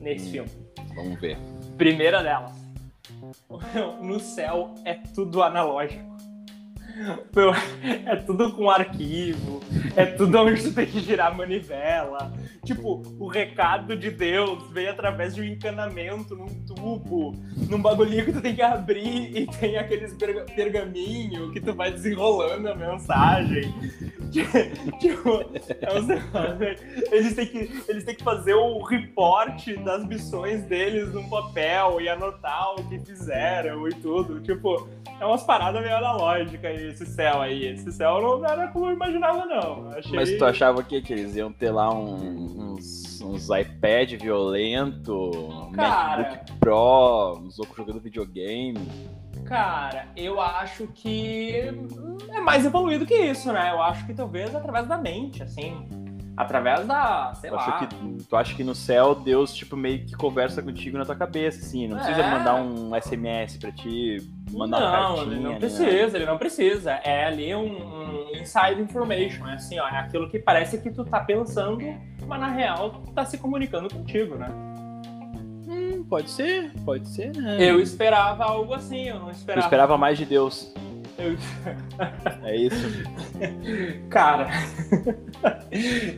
[0.00, 0.32] nesse Hum.
[0.32, 0.50] filme.
[0.96, 1.38] vamos ver.
[1.78, 2.52] Primeira delas.
[4.02, 6.15] No céu é tudo analógico.
[7.34, 7.52] Meu,
[8.06, 9.60] é tudo com arquivo,
[9.94, 12.32] é tudo onde tu tem que girar a manivela.
[12.64, 17.34] Tipo, o recado de Deus vem através de um encanamento num tubo,
[17.68, 21.92] num bagulhinho que tu tem que abrir e tem aqueles perga- pergaminho que tu vai
[21.92, 23.72] desenrolando a mensagem.
[25.00, 25.40] tipo,
[25.80, 26.76] é né?
[27.12, 32.08] eles, têm que, eles têm que fazer o reporte das missões deles num papel e
[32.08, 34.40] anotar o que fizeram e tudo.
[34.40, 34.88] Tipo,
[35.20, 37.66] é umas paradas meio analógicas aí, esse céu aí.
[37.66, 39.90] Esse céu não era como eu imaginava, não.
[39.90, 40.12] Achei...
[40.14, 41.00] Mas tu achava o quê?
[41.00, 45.12] Que eles iam ter lá um- uns, uns iPad violento,
[45.68, 46.22] um Cara.
[46.22, 48.78] MacBook Pro, uns loucos jogando videogame.
[49.44, 51.52] Cara, eu acho que
[52.30, 53.70] é mais evoluído que isso, né?
[53.70, 55.86] Eu acho que talvez através da mente, assim.
[56.36, 57.62] Através da, sei Tu lá.
[57.62, 61.16] acha, que, tu acha que no céu Deus, tipo, meio que conversa contigo na tua
[61.16, 61.88] cabeça, assim.
[61.88, 62.30] Não precisa É.
[62.30, 64.18] mandar um SMS pra ti,
[64.52, 65.34] mandar uma não, cartinha.
[65.36, 65.58] ele não né?
[65.58, 66.90] precisa, ele não precisa.
[67.02, 69.46] É ali um, um inside information.
[69.48, 71.78] É assim, ó, é aquilo que parece que tu tá pensando,
[72.26, 74.48] mas na real tá se comunicando contigo, né?
[75.68, 77.56] Hum, pode ser, pode ser, né?
[77.60, 79.66] Eu esperava algo assim, eu não Eu esperava.
[79.66, 80.72] esperava mais de Deus.
[81.18, 81.36] Eu-
[82.44, 82.76] É isso.
[84.10, 84.48] Cara,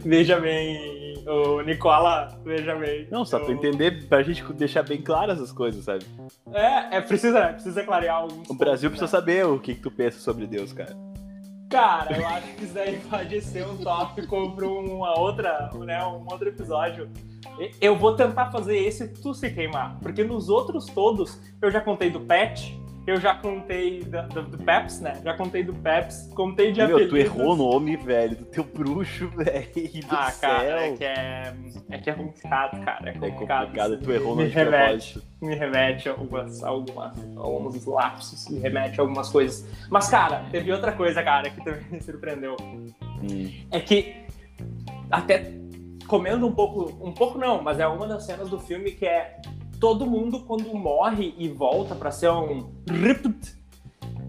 [0.04, 3.06] veja bem, o Nicola, veja bem.
[3.10, 6.04] Não, só pra Eu- entender, pra gente deixar bem claras as coisas, sabe?
[6.52, 9.90] É, é precisa, precisa clarear alguns O Brasil pontos, precisa saber o que, que tu
[9.90, 10.94] pensa sobre Deus, cara.
[10.94, 11.08] né?
[11.70, 16.24] Cara, eu acho que isso daí pode ser um tópico para uma outra, né, um
[16.30, 17.10] outro episódio.
[17.78, 22.08] Eu vou tentar fazer esse tu se queimar, porque nos outros todos eu já contei
[22.08, 22.80] do Pet,
[23.10, 25.20] eu já contei da- do, do Peps, né?
[25.24, 27.18] Já contei do Peps, contei de Meu, tu apelidos.
[27.20, 29.66] errou o nome, velho, do teu bruxo, velho,
[30.06, 30.50] do Ah, céu.
[30.50, 31.54] cara, é que é,
[31.90, 33.06] é que é complicado, cara.
[33.06, 33.64] É É complicado.
[33.66, 38.58] complicado, tu errou me no de remete, me remete a algumas, algumas, alguns lapsos, me
[38.58, 39.66] remete a algumas coisas.
[39.90, 42.56] Mas, cara, teve outra coisa, cara, que também me surpreendeu.
[43.20, 43.50] Hum.
[43.70, 44.14] é que
[45.10, 45.52] até
[46.06, 49.36] comendo um pouco, um pouco não, mas é uma das cenas do filme que é
[49.80, 53.54] todo mundo quando morre e volta pra ser um ript,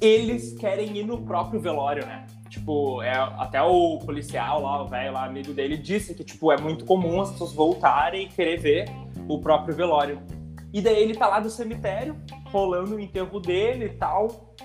[0.02, 2.26] eles querem ir no próprio velório, né?
[2.50, 6.58] Tipo, é, até o policial lá, o velho lá, amigo dele, disse que, tipo, é
[6.60, 8.86] muito comum as pessoas voltarem e querer ver
[9.28, 10.22] o próprio velório.
[10.74, 12.16] E daí ele tá lá do cemitério,
[12.52, 14.56] rolando o enterro dele e tal.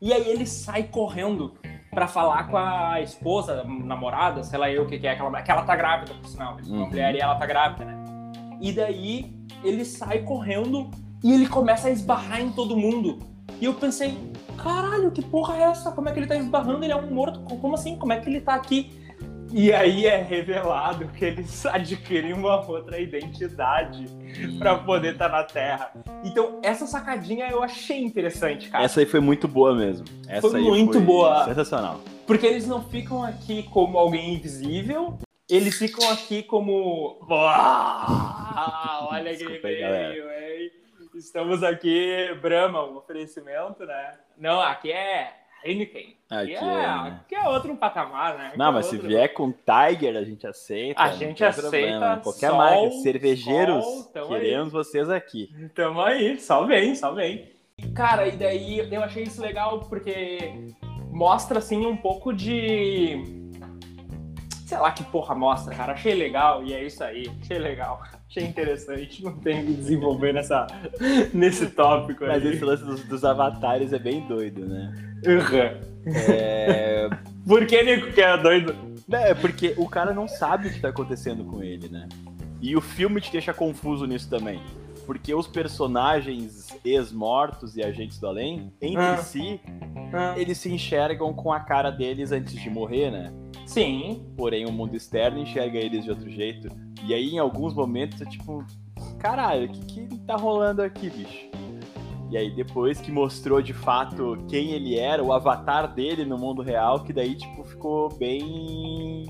[0.00, 1.54] E aí ele sai correndo
[1.90, 5.42] pra falar com a esposa, namorada, sei lá eu o que, que é aquela mulher,
[5.44, 6.56] que ela tá grávida, por sinal.
[6.66, 6.88] Uma Uhum.
[6.88, 7.94] mulher e ela tá grávida, né?
[8.60, 10.90] E daí ele sai correndo
[11.22, 13.18] e ele começa a esbarrar em todo mundo.
[13.60, 14.18] E eu pensei,
[14.56, 15.92] caralho, que porra é essa?
[15.92, 16.84] Como é que ele tá esbarrando?
[16.84, 17.40] Ele é um morto.
[17.40, 17.96] Como assim?
[17.96, 18.90] Como é que ele tá aqui?
[19.52, 24.06] E aí é revelado que eles adquirem uma outra identidade
[24.58, 25.92] pra poder estar na Terra.
[26.24, 28.84] Então, essa sacadinha eu achei interessante, cara.
[28.84, 30.06] Essa aí foi muito boa mesmo.
[30.26, 31.44] Essa Foi muito boa.
[31.44, 32.00] Sensacional.
[32.26, 35.18] Porque eles não ficam aqui como alguém invisível,
[35.56, 37.18] eles ficam aqui como.
[37.28, 40.70] Uau, olha aí, veio, hein?
[41.14, 44.14] Estamos aqui, Brahma, um oferecimento, né?
[44.38, 45.32] Não, aqui é
[45.64, 46.16] Heineken.
[46.30, 47.20] Aqui Aqui, é, é, né?
[47.24, 48.46] aqui é outro patamar, né?
[48.48, 51.02] Aqui Não, é mas se outro- vier com Tiger, a gente aceita.
[51.02, 52.16] A gente aceita, problema.
[52.22, 52.90] Qualquer sol, marca.
[53.02, 55.50] Cervejeiros, sol, queremos vocês aqui.
[55.74, 57.52] Tamo aí, só vem, só vem.
[57.94, 60.38] Cara, e daí eu achei isso legal porque
[61.10, 63.41] mostra assim um pouco de.
[64.72, 65.92] Sei lá que porra mostra, cara.
[65.92, 67.30] Achei legal e é isso aí.
[67.42, 68.00] Achei legal.
[68.26, 69.22] Achei interessante.
[69.22, 70.66] Não tem que desenvolver nessa,
[71.34, 72.54] nesse tópico Mas aí.
[72.54, 74.94] esse lance dos, dos avatares é bem doido, né?
[75.26, 76.10] Uhum.
[76.14, 77.10] É...
[77.46, 78.74] Por que, Nico, que é doido?
[79.12, 82.08] é porque o cara não sabe o que tá acontecendo com ele, né?
[82.62, 84.62] E o filme te deixa confuso nisso também.
[85.04, 89.16] Porque os personagens ex-mortos e agentes do além, entre Ah.
[89.18, 89.60] si,
[90.14, 93.32] Ah, eles se enxergam com a cara deles antes de morrer, né?
[93.72, 94.26] Sim.
[94.36, 96.68] Porém, o mundo externo enxerga eles de outro jeito.
[97.06, 98.64] E aí, em alguns momentos, é tipo,
[99.18, 101.50] caralho, o que, que tá rolando aqui, bicho?
[102.30, 106.62] E aí, depois que mostrou de fato quem ele era, o avatar dele no mundo
[106.62, 109.26] real, que daí, tipo, ficou bem.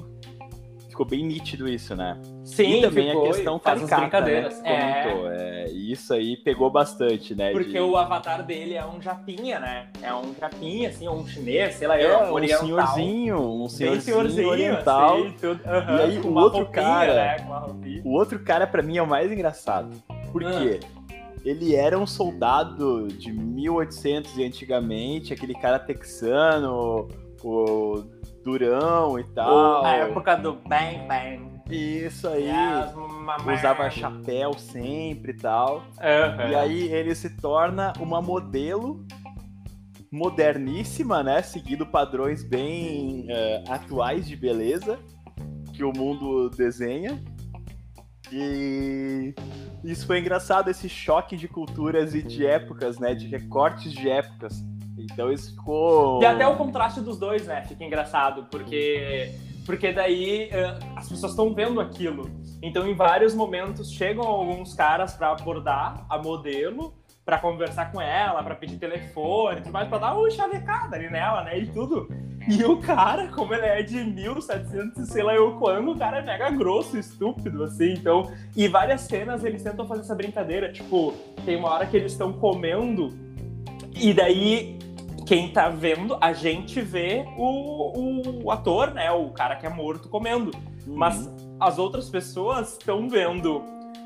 [0.88, 2.20] Ficou bem nítido isso, né?
[2.54, 5.02] Sim, e também ficou, a questão caricata, né, que É.
[5.02, 5.30] comentou.
[5.32, 7.50] É, e isso aí pegou bastante, né?
[7.52, 9.88] Porque de- o avatar dele é um japinha, né?
[10.02, 12.60] É um japinha, assim, ou um chinês, sei lá, É, é, um oriental.
[12.66, 15.14] senhorzinho, um senhorzinho, senhorzinho, oriental.
[15.18, 18.02] assim, tudo, E aí, com o outro roupinha, cara- Né, com uma roupinha.
[18.04, 19.90] O outro cara, pra mim, é o mais engraçado.
[20.30, 20.50] Por Ah.
[20.50, 20.80] quê?
[21.44, 27.08] Ele era um soldado de 1800 e antigamente, aquele cara texano,
[27.42, 28.04] o
[28.44, 29.84] durão e tal.
[29.84, 31.50] A época do Bang Bang.
[31.74, 32.50] Isso aí.
[33.52, 35.85] Usava chapéu sempre e tal.
[36.00, 36.48] Aham.
[36.48, 39.04] E aí ele se torna uma modelo
[40.11, 41.40] moderníssima, né?
[41.42, 44.98] Seguindo padrões bem eh, atuais de beleza
[45.72, 47.18] que o mundo desenha.
[48.30, 49.35] E
[49.82, 53.14] isso foi engraçado, esse choque de culturas e de épocas, né?
[53.14, 54.62] De recortes de épocas.
[54.98, 56.22] Então isso ficou.
[56.22, 57.62] E até o contraste dos dois, né?
[57.62, 62.31] Fica engraçado, porque porque daí eh, as pessoas estão vendo aquilo.
[62.62, 66.94] Então, em vários momentos chegam alguns caras pra abordar a modelo,
[67.25, 71.44] pra conversar com ela, pra pedir telefone, tudo mais, pra dar uma chavecada ali nela,
[71.44, 71.59] né?
[71.59, 72.09] E tudo.
[72.48, 76.18] E o cara, como ele é de 1700 e sei lá eu quando, o cara
[76.18, 77.92] é mega grosso, estúpido, assim.
[77.92, 80.72] Então, e várias cenas eles tentam fazer essa brincadeira.
[80.72, 83.16] Tipo, tem uma hora que eles estão comendo
[83.94, 84.79] e daí
[85.24, 89.11] quem tá vendo, a gente vê o, o ator, né?
[89.11, 90.50] O cara que é morto comendo.
[90.87, 90.96] Uhum.
[90.96, 91.28] Mas
[91.61, 93.62] as outras pessoas estão vendo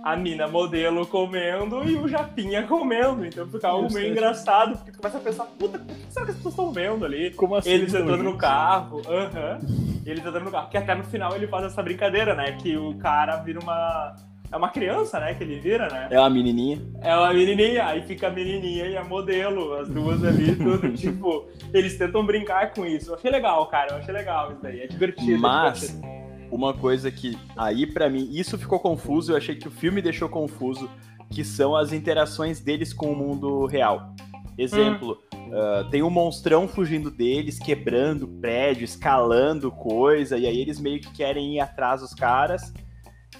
[0.07, 3.27] a mina modelo comendo e o Japinha comendo.
[3.27, 6.31] Então fica algo meio engraçado, porque tu começa a pensar, puta, o que será que
[6.31, 7.33] as pessoas estão vendo ali?
[7.33, 7.71] Como assim?
[7.71, 9.59] Eles entrando no carro, aham.
[10.07, 10.71] Eles entrando no carro.
[10.71, 12.53] Que até no final ele faz essa brincadeira, né?
[12.53, 14.15] Que o cara vira uma.
[14.51, 15.35] É uma criança, né?
[15.35, 16.09] Que ele vira, né?
[16.11, 16.81] É uma menininha.
[17.03, 20.93] É uma menininha, aí fica a menininha e a modelo, as duas ali, tudo.
[20.97, 23.11] tipo, eles tentam brincar com isso.
[23.11, 23.93] Eu achei legal, cara.
[23.93, 24.81] Eu achei legal isso daí.
[24.81, 25.33] É divertido.
[25.33, 26.09] é Mas divertido.
[26.51, 30.29] uma coisa que aí pra mim isso ficou confuso, eu achei que o filme deixou
[30.29, 30.89] confuso,
[31.31, 34.15] que são as interações deles com o mundo real.
[34.59, 35.19] Exemplo,
[35.53, 41.13] ah, tem um monstrão fugindo deles, quebrando prédio, escalando coisa, e aí eles meio que
[41.13, 42.73] querem ir atrás dos caras.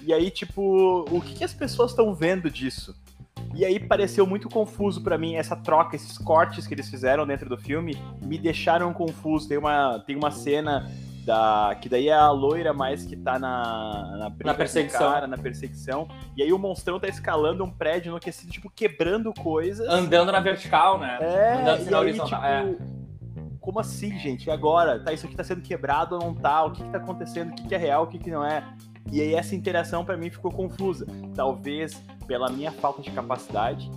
[0.01, 2.95] E aí, tipo, o que, que as pessoas estão vendo disso?
[3.53, 7.49] E aí pareceu muito confuso pra mim essa troca, esses cortes que eles fizeram dentro
[7.49, 9.47] do filme me deixaram confuso.
[9.47, 10.89] Tem uma, tem uma cena
[11.25, 15.11] da que daí é a loira mais que tá na na, o perseguição.
[15.11, 16.07] cara, na perseguição.
[16.35, 19.87] E aí o monstrão tá escalando um prédio enlouquecido, tipo quebrando coisas.
[19.89, 21.17] Andando na vertical, né?
[21.19, 22.41] É, Andando na aí, horizontal.
[22.41, 22.83] tipo,
[23.59, 24.45] como assim, gente?
[24.47, 24.99] E agora?
[25.03, 26.63] Tá, isso aqui tá sendo quebrado ou não tá?
[26.63, 27.51] O que, que tá acontecendo?
[27.51, 28.63] O que, que é real, o que, que não é?
[29.11, 31.05] E aí essa interação para mim ficou confusa.
[31.35, 33.89] Talvez pela minha falta de capacidade.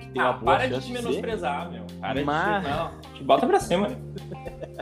[0.00, 1.84] Que tem ah, uma boa para de te menosprezar, meu.
[2.00, 2.64] Para Mas...
[2.64, 2.70] de.
[2.70, 3.96] Não, te bota pra cima, né?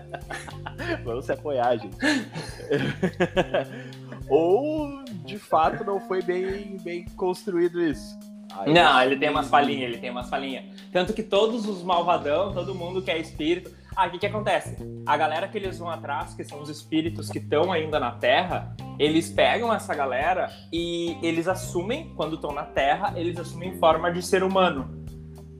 [1.04, 1.96] Vamos se apoiar, gente.
[4.28, 8.18] ou de fato não foi bem, bem construído isso.
[8.56, 10.64] Aí, não, ele tem umas falinhas, ele tem umas falinhas.
[10.92, 13.74] Tanto que todos os malvadão, todo mundo que é espírito.
[13.96, 14.76] Ah, o que, que acontece?
[15.06, 18.74] A galera que eles vão atrás, que são os espíritos que estão ainda na Terra,
[18.98, 24.20] eles pegam essa galera e eles assumem, quando estão na Terra, eles assumem forma de
[24.20, 25.04] ser humano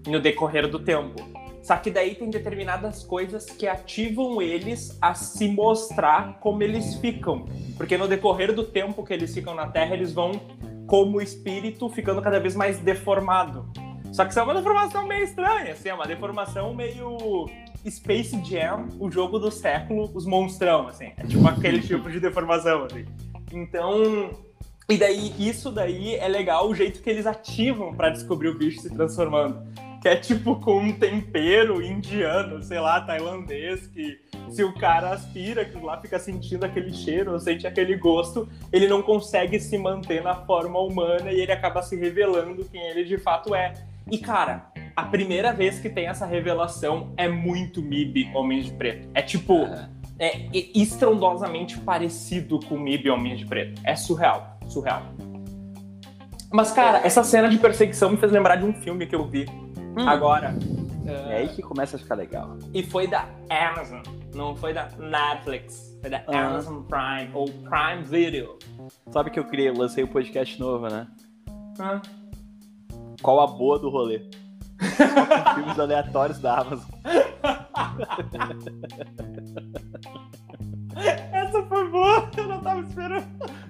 [0.07, 1.23] no decorrer do tempo.
[1.63, 7.47] Só que daí tem determinadas coisas que ativam eles a se mostrar como eles ficam.
[7.77, 10.33] Porque no decorrer do tempo que eles ficam na Terra, eles vão,
[10.87, 13.71] como espírito, ficando cada vez mais deformado.
[14.13, 17.47] Só que isso é uma deformação meio estranha, assim, é uma deformação meio
[17.91, 21.13] Space Jam, o jogo do século, os monstrão, assim.
[21.17, 23.05] É tipo aquele tipo de deformação, assim.
[23.53, 24.31] Então,
[24.89, 28.81] e daí, isso daí é legal o jeito que eles ativam para descobrir o bicho
[28.81, 29.63] se transformando
[30.05, 34.21] que é tipo com um tempero indiano, sei lá, tailandês, que
[34.51, 38.87] se o cara aspira, que lá fica sentindo aquele cheiro, ou sente aquele gosto, ele
[38.87, 43.17] não consegue se manter na forma humana e ele acaba se revelando quem ele de
[43.17, 43.73] fato é.
[44.11, 49.09] E cara, a primeira vez que tem essa revelação é muito MIB Homens de Preto.
[49.15, 49.67] É tipo.
[50.17, 53.81] É estrondosamente parecido com MIB Homens de Preto.
[53.85, 54.59] É surreal.
[54.69, 55.03] Surreal.
[56.53, 59.45] Mas, cara, essa cena de perseguição me fez lembrar de um filme que eu vi
[59.97, 60.09] Hum.
[60.09, 60.55] Agora.
[61.07, 62.57] É aí que começa a ficar legal.
[62.73, 64.03] E foi da Amazon,
[64.35, 65.97] não foi da Netflix.
[66.01, 66.47] Foi da ah.
[66.47, 68.59] Amazon Prime ou Prime Video.
[69.11, 71.07] Sabe que eu criei, eu lancei um podcast novo, né?
[71.79, 72.01] Ah.
[73.23, 74.23] Qual a boa do rolê?
[75.55, 76.91] Filmes aleatórios da Amazon.
[81.33, 83.65] Essa foi boa, eu não tava esperando.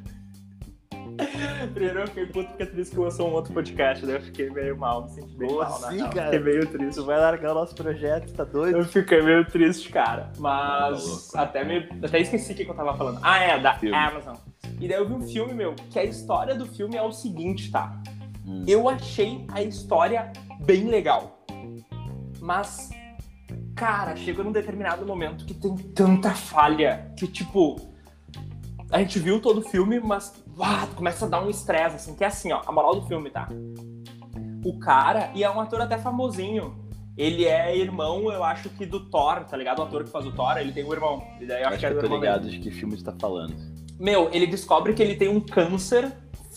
[1.73, 4.51] Primeiro eu fiquei puto porque a Tris que lançou um outro podcast, daí eu fiquei
[4.51, 6.31] meio mal, me senti bem Pô, mal, sim, cara.
[6.33, 6.95] Fiquei meio triste.
[6.97, 8.79] Tu vai largar o nosso projeto, tá doido?
[8.79, 10.33] Eu fiquei meio triste, cara.
[10.39, 13.21] Mas tá até, me, até esqueci o que eu tava falando.
[13.23, 13.97] Ah, é, da filme.
[13.97, 14.35] Amazon.
[14.81, 17.71] E daí eu vi um filme, meu, que a história do filme é o seguinte,
[17.71, 17.97] tá?
[18.47, 18.65] Hum.
[18.67, 21.45] Eu achei a história bem legal.
[22.41, 22.91] Mas,
[23.75, 27.77] cara, chega num determinado momento que tem tanta falha que, tipo,
[28.91, 32.23] a gente viu todo o filme, mas uau, começa a dar um estresse, assim, que
[32.23, 33.49] é assim, ó, a moral do filme, tá?
[34.65, 36.85] O cara, e é um ator até famosinho,
[37.17, 39.79] ele é irmão, eu acho que do Thor, tá ligado?
[39.79, 41.23] O ator que faz o Thor, ele tem um irmão.
[41.41, 43.05] E daí eu acho, acho que, é que eu tô ligado de que filme você
[43.05, 43.55] tá falando.
[43.99, 46.13] Meu, ele descobre que ele tem um câncer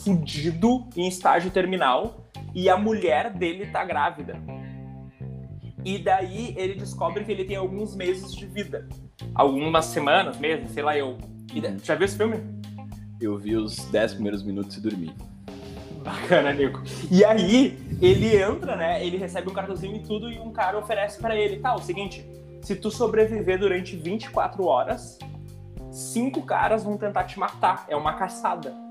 [0.07, 2.23] fudido em estágio terminal
[2.55, 4.41] e a mulher dele tá grávida.
[5.83, 8.87] E daí ele descobre que ele tem alguns meses de vida.
[9.35, 11.17] Algumas semanas, meses, sei lá eu.
[11.61, 12.41] Daí, já viu esse filme?
[13.19, 15.13] Eu vi os 10 primeiros minutos e dormi.
[16.05, 16.81] Bacana, Nico.
[17.11, 19.05] E aí, ele entra, né?
[19.05, 22.25] Ele recebe um cartãozinho e tudo, e um cara oferece para ele, tá, o seguinte,
[22.61, 25.19] se tu sobreviver durante 24 horas,
[25.91, 27.85] cinco caras vão tentar te matar.
[27.89, 28.86] É uma caçada.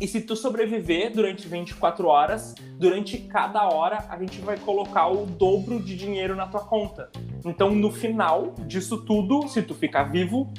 [0.00, 5.26] E se tu sobreviver durante 24 horas, durante cada hora a gente vai colocar o
[5.26, 7.10] dobro de dinheiro na tua conta.
[7.44, 10.52] Então, no final disso tudo, se tu ficar vivo,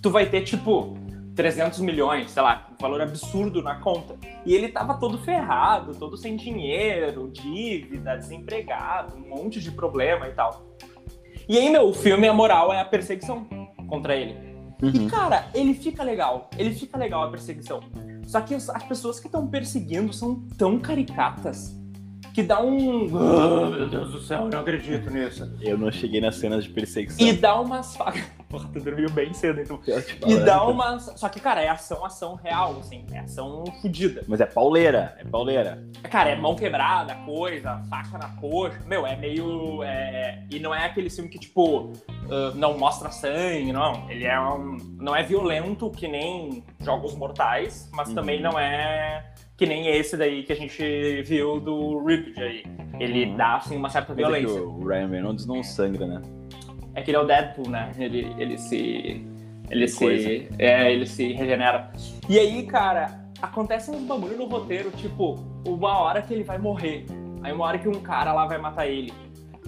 [0.00, 0.96] tu vai ter tipo
[1.34, 4.16] 300 milhões, sei lá, um valor absurdo na conta.
[4.46, 10.32] E ele tava todo ferrado, todo sem dinheiro, dívida, desempregado, um monte de problema e
[10.32, 10.66] tal.
[11.48, 13.44] E aí, meu, o filme, a moral é a perseguição
[13.88, 14.36] contra ele.
[14.82, 14.90] Uhum.
[14.90, 16.48] E, cara, ele fica legal.
[16.56, 17.80] Ele fica legal a perseguição.
[18.28, 21.74] Só que as pessoas que estão perseguindo são tão caricatas
[22.34, 23.06] que dá um.
[23.06, 25.50] Oh, meu Deus do céu, eu não acredito nisso.
[25.62, 27.26] Eu não cheguei nas cenas de perseguição.
[27.26, 28.22] E dá umas facas.
[28.48, 29.78] Porra, tu dormiu bem cedo, então.
[30.26, 31.12] E dá umas.
[31.16, 33.04] Só que, cara, é ação, ação real, assim.
[33.12, 34.24] É ação fodida.
[34.26, 35.84] Mas é pauleira, é pauleira.
[36.04, 38.80] Cara, é mão quebrada, coisa, faca na coxa.
[38.86, 39.82] Meu, é meio.
[39.82, 40.46] É...
[40.50, 44.08] E não é aquele filme que, tipo, uh, não mostra sangue, não.
[44.08, 44.78] Ele é um.
[44.98, 48.14] Não é violento que nem Jogos Mortais, mas uhum.
[48.14, 52.64] também não é que nem esse daí que a gente viu do Ripped aí.
[52.98, 53.36] Ele uhum.
[53.36, 54.56] dá, assim, uma certa violência.
[54.56, 56.22] É o Ryan Reynolds não sangra, né?
[56.98, 57.92] É que ele é o Deadpool, né?
[57.96, 59.24] Ele, ele se...
[59.70, 59.98] Ele que se...
[59.98, 60.28] Coisa.
[60.58, 61.92] É, ele se regenera.
[62.28, 67.06] E aí, cara, acontece uns bagulho no roteiro, tipo, uma hora que ele vai morrer.
[67.40, 69.12] Aí uma hora que um cara lá vai matar ele.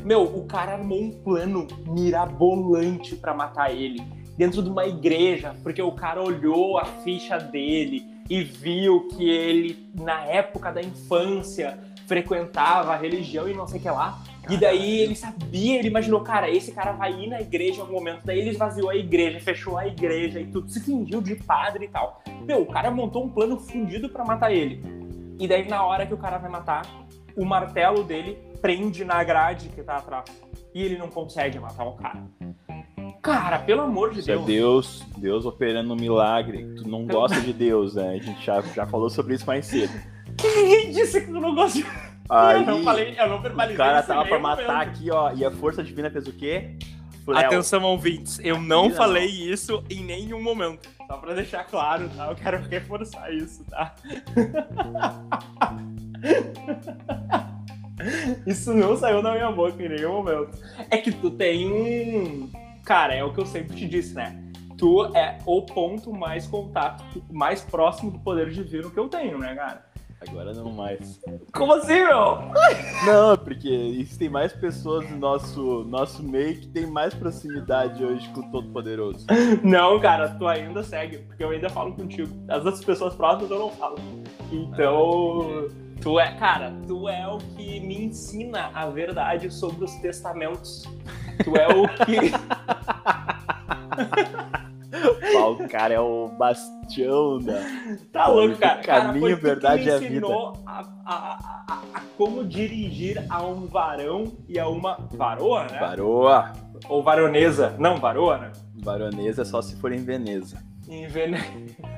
[0.03, 4.03] Meu, o cara armou um plano mirabolante para matar ele.
[4.37, 9.89] Dentro de uma igreja, porque o cara olhou a ficha dele e viu que ele,
[9.95, 14.21] na época da infância, frequentava a religião e não sei o que lá.
[14.49, 17.95] E daí ele sabia, ele imaginou, cara, esse cara vai ir na igreja em algum
[17.95, 18.23] momento.
[18.25, 21.89] Daí ele esvaziou a igreja, fechou a igreja e tudo, se fingiu de padre e
[21.89, 22.23] tal.
[22.45, 24.83] Meu, o cara montou um plano fundido para matar ele.
[25.39, 26.83] E daí, na hora que o cara vai matar,
[27.37, 30.25] o martelo dele prende na grade que tá atrás.
[30.75, 32.23] E ele não consegue matar o cara.
[33.23, 34.47] Cara, pelo amor de Isso é Deus.
[34.47, 36.75] Deus, Deus operando um milagre.
[36.77, 38.11] Tu não gosta de Deus, né?
[38.15, 39.93] A gente já, já falou sobre isso mais cedo.
[40.37, 41.81] Quem disse que tu não gosta?
[42.31, 43.77] Aí, eu não falei, eu não o verbalizei.
[43.77, 44.89] cara isso em tava pra matar momento.
[44.89, 45.33] aqui, ó.
[45.33, 46.77] E a força divina fez o quê?
[47.25, 47.39] Fléu.
[47.39, 48.95] Atenção, ouvintes, eu não Não.
[48.97, 50.89] falei isso em nenhum momento.
[51.07, 52.29] Só pra deixar claro, tá?
[52.29, 53.95] Eu quero reforçar isso, tá?
[58.47, 60.59] Isso não saiu da minha boca em nenhum momento.
[60.91, 62.51] É que tu tem um.
[62.85, 64.43] Cara, é o que eu sempre te disse, né?
[64.79, 69.55] Tu é o ponto mais contato, mais próximo do poder divino que eu tenho, né,
[69.55, 69.85] cara?
[70.29, 71.19] Agora não mais.
[71.53, 72.39] Como assim, meu?
[73.07, 78.41] Não, porque existem mais pessoas no nosso, nosso meio que tem mais proximidade hoje com
[78.41, 79.27] o Todo-Poderoso.
[79.65, 82.29] Não, cara, tu ainda segue, porque eu ainda falo contigo.
[82.49, 83.97] As outras pessoas próximas eu não falo.
[84.53, 85.69] Então,
[86.03, 90.85] tu é, cara, tu é o que me ensina a verdade sobre os testamentos.
[91.45, 92.31] Tu é o que.
[95.05, 97.61] O cara é o bastião da.
[98.13, 98.81] Tá louco, cara.
[98.81, 100.11] O Cara, caminho, que verdade me e a vida.
[100.13, 105.79] ensinou a, a- a- a como dirigir a um varão e a uma varoa, né?
[105.79, 106.53] Varoa.
[106.89, 107.75] Ou varonesa.
[107.79, 108.53] Não, varoa, né?
[108.83, 110.63] Varonesa é só se for em Veneza.
[110.89, 111.39] Em Vene-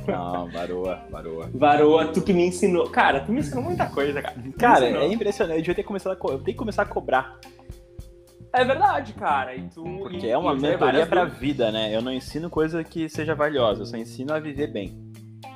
[0.07, 1.49] Não, varoa, varoa.
[1.55, 2.89] Varoa, tu que me ensinou.
[2.91, 4.37] Cara, tu me ensinou muita coisa, cara.
[4.43, 5.57] Tu Cara, é impressionante.
[5.57, 7.39] Eu devia ter começado a, co- eu tenho que começar a cobrar.
[8.55, 9.55] É verdade, cara.
[9.57, 11.41] E tu, Porque e- é uma mentoria pra dúvidas.
[11.41, 11.95] vida, né?
[11.95, 15.11] Eu não ensino coisa que seja valiosa, eu só ensino a viver bem.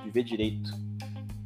[0.05, 0.71] Viver direito.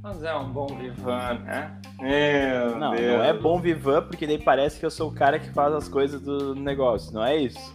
[0.03, 1.79] Mas é um bom vivan, né?
[2.01, 3.19] Meu Não, Deus.
[3.19, 5.89] não é bom vivan, porque daí parece que eu sou o cara que faz as
[5.89, 7.13] coisas do negócio.
[7.13, 7.75] Não é isso.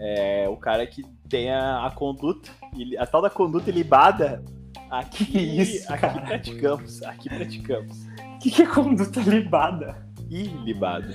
[0.00, 2.50] É o cara que tem a, a conduta,
[2.98, 4.44] a tal da conduta ilibada.
[4.90, 6.20] Aqui, Que isso, aqui cara?
[6.22, 7.96] praticamos, aqui praticamos.
[8.34, 9.96] O que, que é conduta libada?
[10.30, 11.14] Ilibada.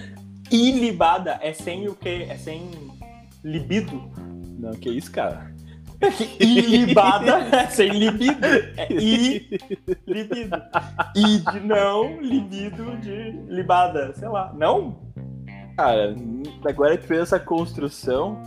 [0.53, 2.27] Ilibada é sem o quê?
[2.29, 2.69] É sem
[3.43, 4.03] libido?
[4.59, 5.51] Não, que isso, cara?
[6.39, 8.45] Ilibada é sem libido.
[8.77, 9.49] É i
[10.05, 10.61] libido.
[11.15, 14.13] I de não, libido de libada.
[14.13, 14.53] Sei lá.
[14.55, 15.01] Não?
[15.75, 16.15] Cara,
[16.63, 18.39] agora que fez essa construção,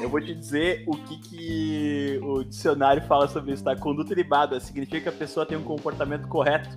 [0.00, 3.74] eu vou te dizer o que, que o dicionário fala sobre isso, tá?
[3.74, 6.68] Conduta ilibada significa que a pessoa tem um comportamento correto,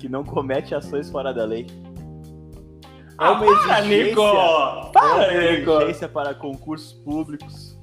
[0.00, 1.68] que não comete ações fora da lei.
[3.20, 5.70] É uma para, exigência, é Para, uma Nico!
[5.70, 7.78] exigência para concursos públicos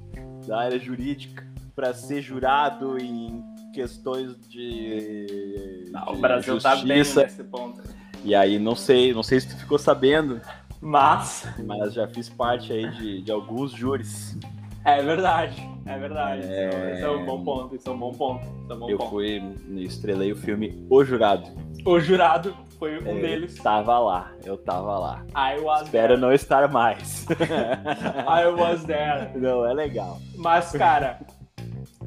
[0.47, 3.41] da área jurídica, para ser jurado em
[3.73, 7.23] questões de, Não, o de Brasil tá bem justiça.
[7.23, 7.81] nesse ponto.
[8.23, 10.41] E aí, não sei, não sei se tu ficou sabendo,
[10.81, 14.37] Mas mas já fiz parte aí de, de alguns júris.
[14.83, 15.69] é verdade.
[15.85, 16.43] É verdade.
[16.45, 16.93] É.
[16.95, 17.75] Isso é- é um bom ponto.
[17.75, 18.45] Isso é um bom ponto.
[18.69, 19.09] É um bom Eu ponto.
[19.11, 19.41] fui,
[19.77, 21.49] estrelei o filme O Jurado.
[21.85, 23.55] O jurado foi um Eu deles.
[23.59, 25.23] Tava lá, eu tava lá.
[25.35, 26.19] I was Espero there.
[26.19, 27.27] não estar mais.
[27.29, 29.37] I was there.
[29.37, 30.19] não, é legal.
[30.35, 31.19] Mas, cara,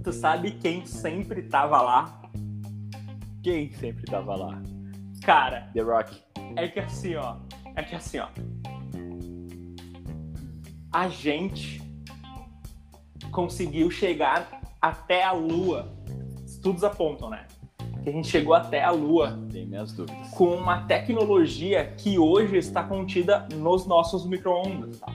[0.03, 2.21] tu sabe quem sempre tava lá?
[3.41, 4.61] Quem sempre tava lá?
[5.23, 6.21] Cara, The Rock.
[6.57, 7.37] é que assim, ó.
[7.77, 8.27] É que assim, ó.
[10.93, 11.81] A gente
[13.31, 15.95] conseguiu chegar até a Lua.
[16.45, 17.47] Estudos apontam, né?
[18.05, 20.29] Que a gente chegou até a Lua Tem minhas dúvidas.
[20.31, 25.01] com uma tecnologia que hoje está contida nos nossos micro-ondas.
[25.01, 25.11] Tá?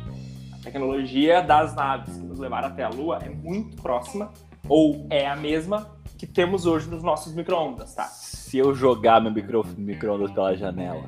[0.54, 4.32] A tecnologia das naves que nos levaram até a Lua é muito próxima,
[4.67, 8.04] ou é a mesma que temos hoje nos nossos micro-ondas, tá?
[8.06, 11.04] Se eu jogar meu micro- micro-ondas pela janela,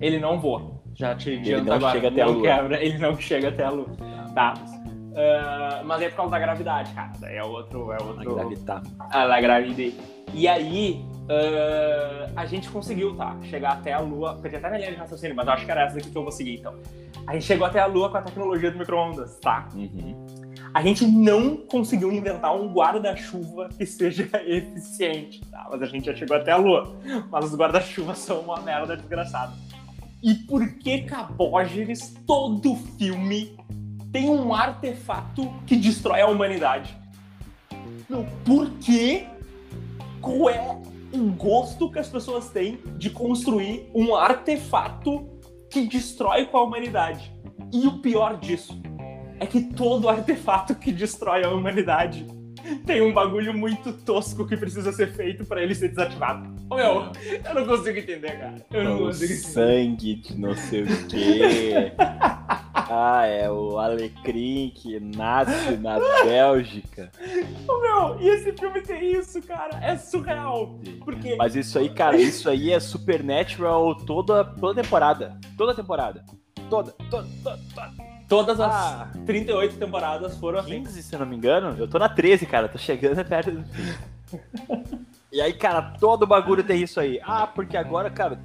[0.00, 0.82] Ele não voa.
[0.94, 1.92] Já te Ele adianto não agora.
[1.92, 2.42] chega até a Lua.
[2.42, 3.86] quebra, ele não chega até a Lua.
[4.34, 4.54] Tá.
[5.14, 7.12] Ah, mas é por causa da gravidade, cara.
[7.18, 7.92] Daí é outro.
[7.92, 8.34] É a outro...
[8.34, 8.82] gravitar.
[9.10, 9.94] Ah, la gravide.
[10.34, 13.36] E aí, ah, a gente conseguiu, tá?
[13.42, 14.38] Chegar até a Lua.
[14.40, 16.22] Perdi até minha linha de raciocínio, mas eu acho que era essa daqui que eu
[16.22, 16.74] vou seguir, então.
[17.26, 19.68] A gente chegou até a Lua com a tecnologia do micro-ondas, tá?
[19.74, 20.26] Uhum.
[20.74, 25.68] A gente não conseguiu inventar um guarda-chuva que seja eficiente, tá?
[25.70, 26.96] Mas a gente já chegou até a Lua.
[27.30, 29.52] Mas os guarda-chuvas são uma merda desgraçada.
[30.22, 33.56] E por que Cabógenes, todo filme,
[34.12, 36.96] tem um artefato que destrói a humanidade?
[38.08, 39.26] Meu, por quê?
[40.20, 40.60] Qual é
[41.12, 45.26] o gosto que as pessoas têm de construir um artefato
[45.70, 47.34] que destrói com a humanidade?
[47.72, 48.80] E o pior disso
[49.40, 52.26] é que todo artefato que destrói a humanidade
[52.86, 56.50] tem um bagulho muito tosco que precisa ser feito pra ele ser desativado.
[56.70, 57.10] Ô, meu,
[57.44, 58.54] eu não consigo entender, cara.
[58.70, 59.48] Eu não O consigo entender.
[59.48, 61.92] sangue de não sei o quê.
[62.94, 67.10] Ah, é o Alecrim que nasce na Bélgica.
[67.66, 69.78] Ô, meu, e esse filme tem isso, cara.
[69.82, 70.78] É surreal.
[71.02, 71.34] Porque.
[71.36, 75.38] Mas isso aí, cara, isso aí é Supernatural toda, toda temporada.
[75.56, 76.22] Toda temporada.
[76.68, 78.11] Toda, toda, toda, toda.
[78.32, 79.08] Todas as Ah.
[79.26, 80.82] 38 temporadas foram assim.
[80.82, 81.76] 15, se eu não me engano.
[81.78, 82.66] Eu tô na 13, cara.
[82.66, 83.94] Tô chegando perto do fim.
[85.30, 87.20] E aí, cara, todo bagulho tem isso aí.
[87.22, 88.40] Ah, porque agora, cara,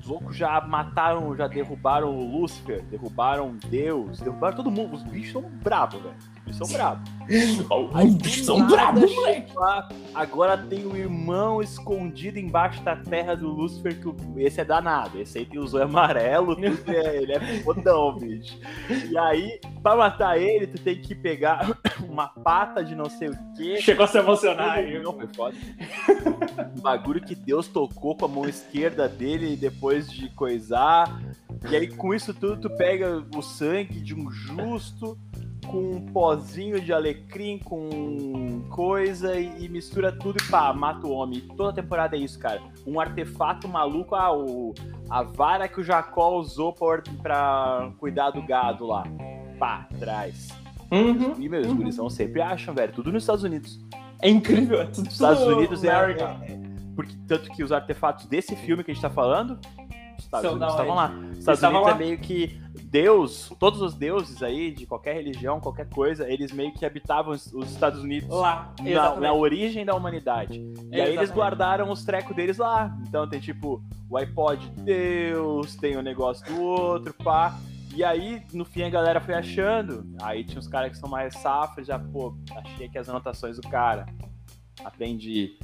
[0.00, 4.94] os loucos já mataram, já derrubaram o Lúcifer, derrubaram Deus, derrubaram todo mundo.
[4.96, 6.14] Os bichos são bravos, velho.
[6.48, 7.10] Bichos são bravos.
[8.46, 9.52] São bravos, moleque.
[10.14, 15.20] Agora tem o irmão escondido embaixo da terra do Lúcifer, que esse é danado.
[15.20, 18.58] Esse aí tem o zóio amarelo, é- ele é fodão, bicho.
[19.10, 21.78] E aí, pra matar ele, tu tem que pegar
[22.08, 23.80] uma pata de não sei o quê.
[23.80, 24.70] Chegou a se emocionar.
[24.78, 24.98] aí.
[25.02, 25.56] Não, foi foda.
[26.76, 31.20] Um bagulho que Deus tocou com a mão esquerda dele depois de coisar.
[31.70, 35.18] E aí, com isso tudo, tu pega o sangue de um justo
[35.70, 41.10] com um pozinho de alecrim, com coisa e, e mistura tudo e pá, mata o
[41.12, 41.40] homem.
[41.56, 42.60] Toda temporada é isso, cara.
[42.86, 44.74] Um artefato maluco, ah, o,
[45.08, 46.74] a vara que o Jacó usou
[47.22, 49.04] pra cuidar do gado lá.
[49.58, 50.48] Pá, traz.
[50.90, 51.34] Uhum.
[51.38, 52.92] E meus gurizão sempre acham, velho.
[52.92, 53.78] Tudo nos Estados Unidos.
[54.22, 54.80] É incrível.
[54.80, 56.60] É tudo, Os Estados Unidos é, é-
[56.96, 59.58] Porque tanto que os artefatos desse filme que a gente tá falando,
[60.18, 61.10] os Estados São Unidos estavam lá.
[61.30, 62.04] Os Estados Estavam Unidos lá.
[62.04, 62.60] é meio que
[62.90, 67.52] Deus, todos os deuses aí, de qualquer religião, qualquer coisa, eles meio que habitavam os
[67.52, 68.28] os Estados Unidos.
[68.30, 68.72] Lá.
[68.80, 69.20] Na, Exatamente.
[69.20, 70.58] na origem da humanidade.
[70.58, 71.32] E aí eles Exatamente.
[71.34, 72.96] guardaram os trecos deles lá.
[73.06, 77.58] Então tem tipo o iPod de Deus, tem o negócio do outro, pá.
[77.94, 80.06] E aí, no fim, a galera foi achando.
[80.22, 83.68] Aí tinha uns caras que são mais safras, já, pô, achei aqui as anotações do
[83.68, 84.06] cara.
[84.84, 85.58] Aprendi.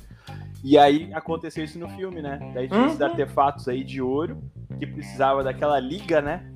[0.63, 2.39] E aí aconteceu isso no filme, né?
[2.55, 3.07] Daí tinha esses Uhum.
[3.07, 4.43] artefatos aí de ouro,
[4.79, 6.51] que precisava daquela liga, né?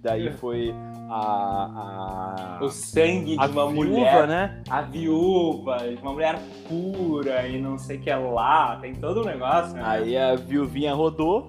[0.00, 0.32] Que daí É.
[0.38, 0.74] foi
[1.10, 2.56] a.
[2.60, 2.64] a...
[2.64, 4.28] O sangue de uma viúva, mulher.
[4.28, 4.62] né?
[4.68, 6.38] A viúva, de uma mulher
[6.68, 8.76] pura e não sei o que lá.
[8.80, 9.82] Tem todo o negócio, né?
[9.84, 11.48] Aí a viuvinha rodou.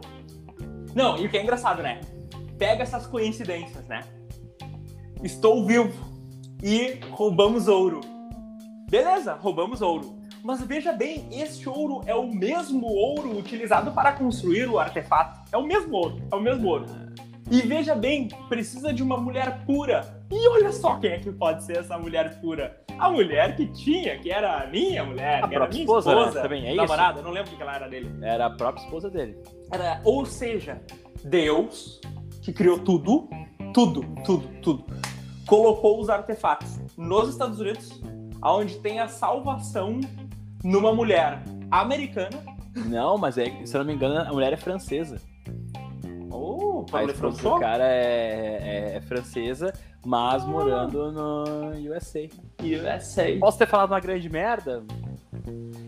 [0.94, 2.02] Não, e o que é engraçado, né?
[2.58, 4.02] Pega essas coincidências, né?
[5.24, 5.94] Estou vivo
[6.62, 8.02] e roubamos ouro.
[8.90, 10.20] Beleza, roubamos ouro.
[10.44, 15.40] Mas veja bem, este ouro é o mesmo ouro utilizado para construir o artefato.
[15.52, 16.86] É o mesmo ouro, é o mesmo ouro.
[17.52, 20.24] E veja bem, precisa de uma mulher pura.
[20.32, 22.82] E olha só quem é que pode ser essa mulher pura.
[22.98, 26.12] A mulher que tinha, que era a minha mulher, A que era a minha esposa,
[26.12, 26.42] esposa, né?
[26.42, 26.78] Também é isso?
[26.78, 28.10] namorada, não lembro o que ela era dele.
[28.22, 29.38] Era a própria esposa dele.
[29.70, 30.82] Era, ou seja,
[31.26, 32.00] Deus,
[32.42, 33.28] que criou tudo,
[33.74, 34.86] tudo, tudo, tudo,
[35.46, 38.02] colocou os artefatos nos Estados Unidos,
[38.42, 40.00] onde tem a salvação
[40.64, 42.42] numa mulher americana.
[42.74, 45.20] Não, mas é, se eu não me engano, a mulher é francesa.
[46.90, 47.60] Pablo esposa do François?
[47.60, 49.74] cara é, é- é francesa,
[50.06, 51.44] mas morando no
[51.94, 52.28] USA.
[52.62, 53.38] USA.
[53.40, 54.84] Posso ter falado uma grande merda?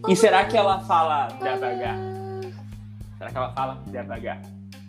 [0.08, 1.98] E será que ela fala devagar?
[3.18, 4.42] Será que ela fala devagar?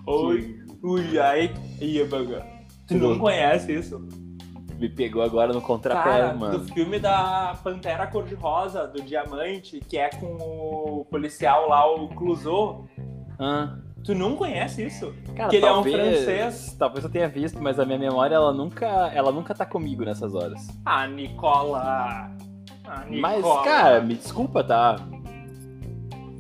[0.07, 1.49] Oi, ui, ai,
[1.79, 2.47] devagar.
[2.87, 4.07] Tu não conhece isso?
[4.79, 6.59] Me pegou agora no contrapé, mano.
[6.59, 12.85] do filme da Pantera Cor-de-Rosa, do Diamante, que é com o policial lá, o Clouseau.
[13.39, 15.15] Ah, Tu não conhece isso?
[15.35, 16.77] cara, Que ele é um talvez, francês.
[16.79, 20.35] Talvez eu tenha visto, mas a minha memória ela nunca, ela nunca tá comigo nessas
[20.35, 20.61] horas.
[20.85, 22.31] Ah, Nicola.
[22.87, 23.21] Ah, Nicola.
[23.21, 24.97] Mas, cara, me desculpa, tá?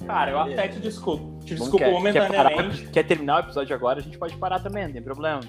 [0.07, 1.39] Cara, eu até te desculpo.
[1.43, 2.89] Te desculpo quer, quer, parar- momentaneamente.
[2.91, 3.99] quer terminar o episódio agora?
[4.01, 5.41] A gente pode parar também, não tem problema.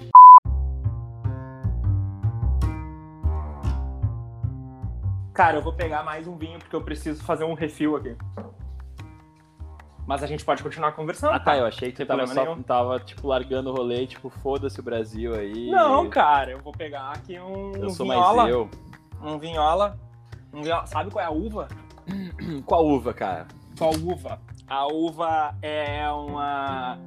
[5.34, 8.16] Cara, eu vou pegar mais um vinho porque eu preciso fazer um refil aqui.
[10.06, 11.32] Mas a gente pode continuar conversando.
[11.34, 12.62] Ah, tá, eu achei que tu tava, só, nenhum.
[12.62, 15.68] tava, tipo, largando o rolê, tipo, foda-se o Brasil aí.
[15.68, 18.42] Não, cara, eu vou pegar aqui um, Eu sou vinhola.
[18.44, 18.70] mais eu.
[19.22, 19.98] Um vinhola.
[20.52, 20.86] Um vinhola.
[20.86, 21.66] Sabe qual é a uva?
[22.64, 23.48] Qual uva, cara?
[23.76, 24.38] Qual uva?
[24.68, 26.98] A uva é uma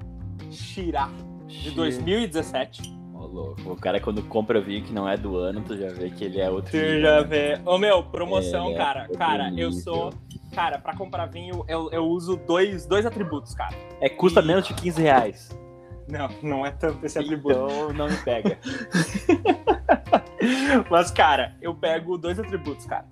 [0.52, 1.10] Shirá
[1.48, 2.82] de 2017.
[3.14, 3.62] Ô, louco.
[3.72, 6.42] O cara, quando compra vinho que não é do ano, tu já vê que ele
[6.42, 6.72] é outro.
[6.72, 7.24] Tu já né?
[7.24, 7.62] vê.
[7.66, 9.02] Ô meu, promoção, É, cara.
[9.04, 10.14] outro Cara, eu sou.
[10.54, 13.76] Cara, pra comprar vinho, eu, eu uso dois, dois atributos, cara.
[14.02, 15.58] É, custa E- menos de 15 reais.
[16.08, 17.54] Não, não é tanto esse atributo.
[17.56, 18.58] Então não me pega.
[20.90, 23.06] Mas, cara, eu pego dois atributos, cara.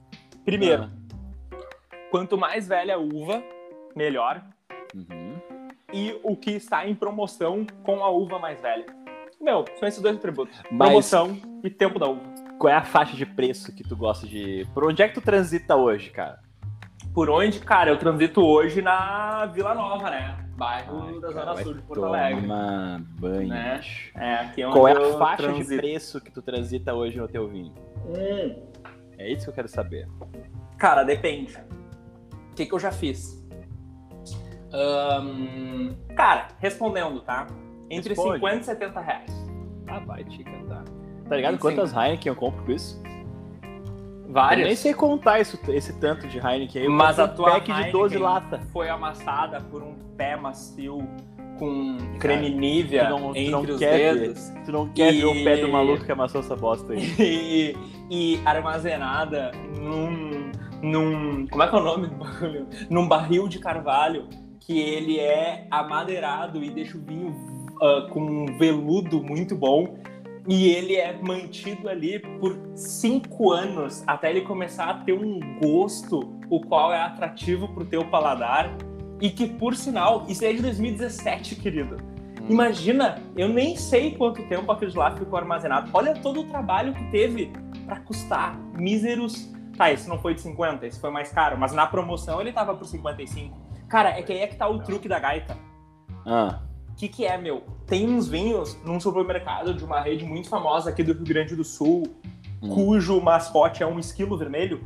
[0.43, 0.89] Primeiro, Ah.
[2.09, 3.43] quanto mais velha a uva,
[3.95, 4.41] melhor.
[4.95, 5.37] Uhum.
[5.93, 8.85] E o que está em promoção com a uva mais velha.
[9.39, 10.59] Meu, são esses dois atributos.
[10.71, 12.21] Mas- Promoção e tempo da uva.
[12.57, 14.67] Qual é a faixa de preço que tu gosta de.
[14.73, 16.39] Por onde é que tu transita hoje, cara?
[17.17, 20.37] Por onde, cara, eu transito hoje na Vila Nova, né?
[20.55, 22.45] bairro Ai, da Zona Sul de Porto Alegre.
[23.19, 23.47] Banho.
[23.47, 23.81] Né?
[24.13, 25.81] É, aqui é onde Qual é a faixa de transito.
[25.81, 27.73] preço que tu transita hoje no teu vinho?
[28.05, 28.63] Hum,
[29.17, 30.07] É isso que eu quero saber.
[30.77, 31.57] Cara, depende.
[32.51, 33.43] O que, que eu já fiz?
[36.15, 37.47] Cara, respondendo, tá?
[37.89, 38.35] Entre Responde.
[38.35, 39.49] 50 e 70 reais.
[39.87, 40.83] Ah, vai te cantar.
[41.27, 41.59] Tá ligado Sim.
[41.61, 43.01] quantas Heineken eu compro com isso?
[44.27, 44.67] Eu Várias.
[44.67, 46.87] nem sei contar isso, esse tanto de Heineken aí.
[46.87, 48.59] Eu Mas a tua pack de Heineken 12 lata.
[48.73, 50.99] foi amassada por um pé macio
[51.57, 54.19] com Cara, creme Nivea tu não- tu entre não os quer ver.
[54.19, 56.99] dedos Tu não quer ver o E- pé do maluco que amassou essa bosta aí.
[57.17, 57.75] e,
[58.11, 60.51] e armazenada num,
[60.83, 61.47] num.
[61.47, 62.67] Como é que é o nome do bagulho?
[62.89, 64.27] Num barril de carvalho
[64.59, 67.33] que ele é amadeirado e deixa o vinho
[67.81, 69.97] ah, com um veludo muito bom.
[70.47, 76.37] E ele é mantido ali por cinco anos até ele começar a ter um gosto
[76.49, 78.73] o qual é atrativo pro teu paladar.
[79.19, 81.97] E que, por sinal, isso é de 2017, querido.
[82.49, 85.89] Imagina, eu nem sei quanto tempo aquilo lá ficou armazenado.
[85.93, 87.51] Olha todo o trabalho que teve
[87.85, 89.51] pra custar míseros.
[89.75, 92.73] Tá, esse não foi de 50, esse foi mais caro, mas na promoção ele tava
[92.73, 93.57] por 55.
[93.89, 95.57] Cara, é que aí é que tá o truque da gaita.
[96.25, 96.66] Ah, O
[96.97, 97.63] que, que é, meu?
[97.85, 101.63] Tem uns vinhos num supermercado de uma rede muito famosa aqui do Rio Grande do
[101.63, 102.03] Sul,
[102.61, 102.69] Hum.
[102.69, 104.83] cujo mascote é um esquilo vermelho.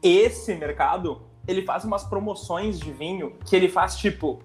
[0.00, 4.40] Esse mercado, ele faz umas promoções de vinho que ele faz tipo: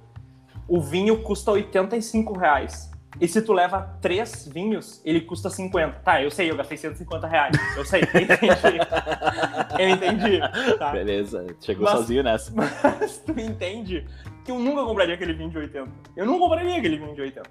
[0.67, 2.91] o vinho custa 85 reais.
[3.21, 5.99] E se tu leva três vinhos, ele custa 50.
[5.99, 7.55] Tá, eu sei, eu gastei 150 reais.
[7.77, 8.47] Eu sei, eu entendi.
[9.79, 10.39] eu entendi.
[10.79, 10.91] Tá?
[10.91, 11.45] beleza.
[11.61, 12.51] Chegou Mas- sozinho nessa.
[12.99, 14.03] Mas tu entende
[14.43, 15.89] que eu nunca compraria aquele vinho de 80.
[16.15, 17.49] Eu não compraria aquele vinho de 80.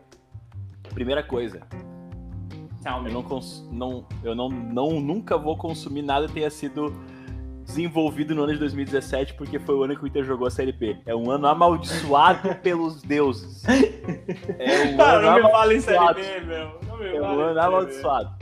[0.95, 1.63] Primeira coisa,
[2.85, 6.93] eu não, cons- não, eu não, não nunca vou consumir nada que tenha sido
[7.65, 10.73] desenvolvido no ano de 2017, porque foi o ano que o Inter jogou a Série
[10.73, 10.99] B.
[11.07, 13.63] É um ano amaldiçoado pelos deuses.
[14.59, 16.15] É um Cara, ano não me fala em série.
[16.15, 16.81] B, meu.
[16.89, 18.35] Não me É um ano amaldiçoado.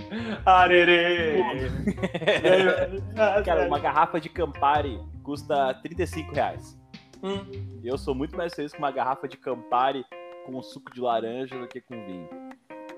[0.44, 1.44] Arerê.
[3.44, 6.80] Cara, uma garrafa de Campari custa 35 reais.
[7.23, 10.05] Hum, Eu sou muito mais feliz com uma garrafa de Campari
[10.47, 12.29] com suco de laranja do que com vinho.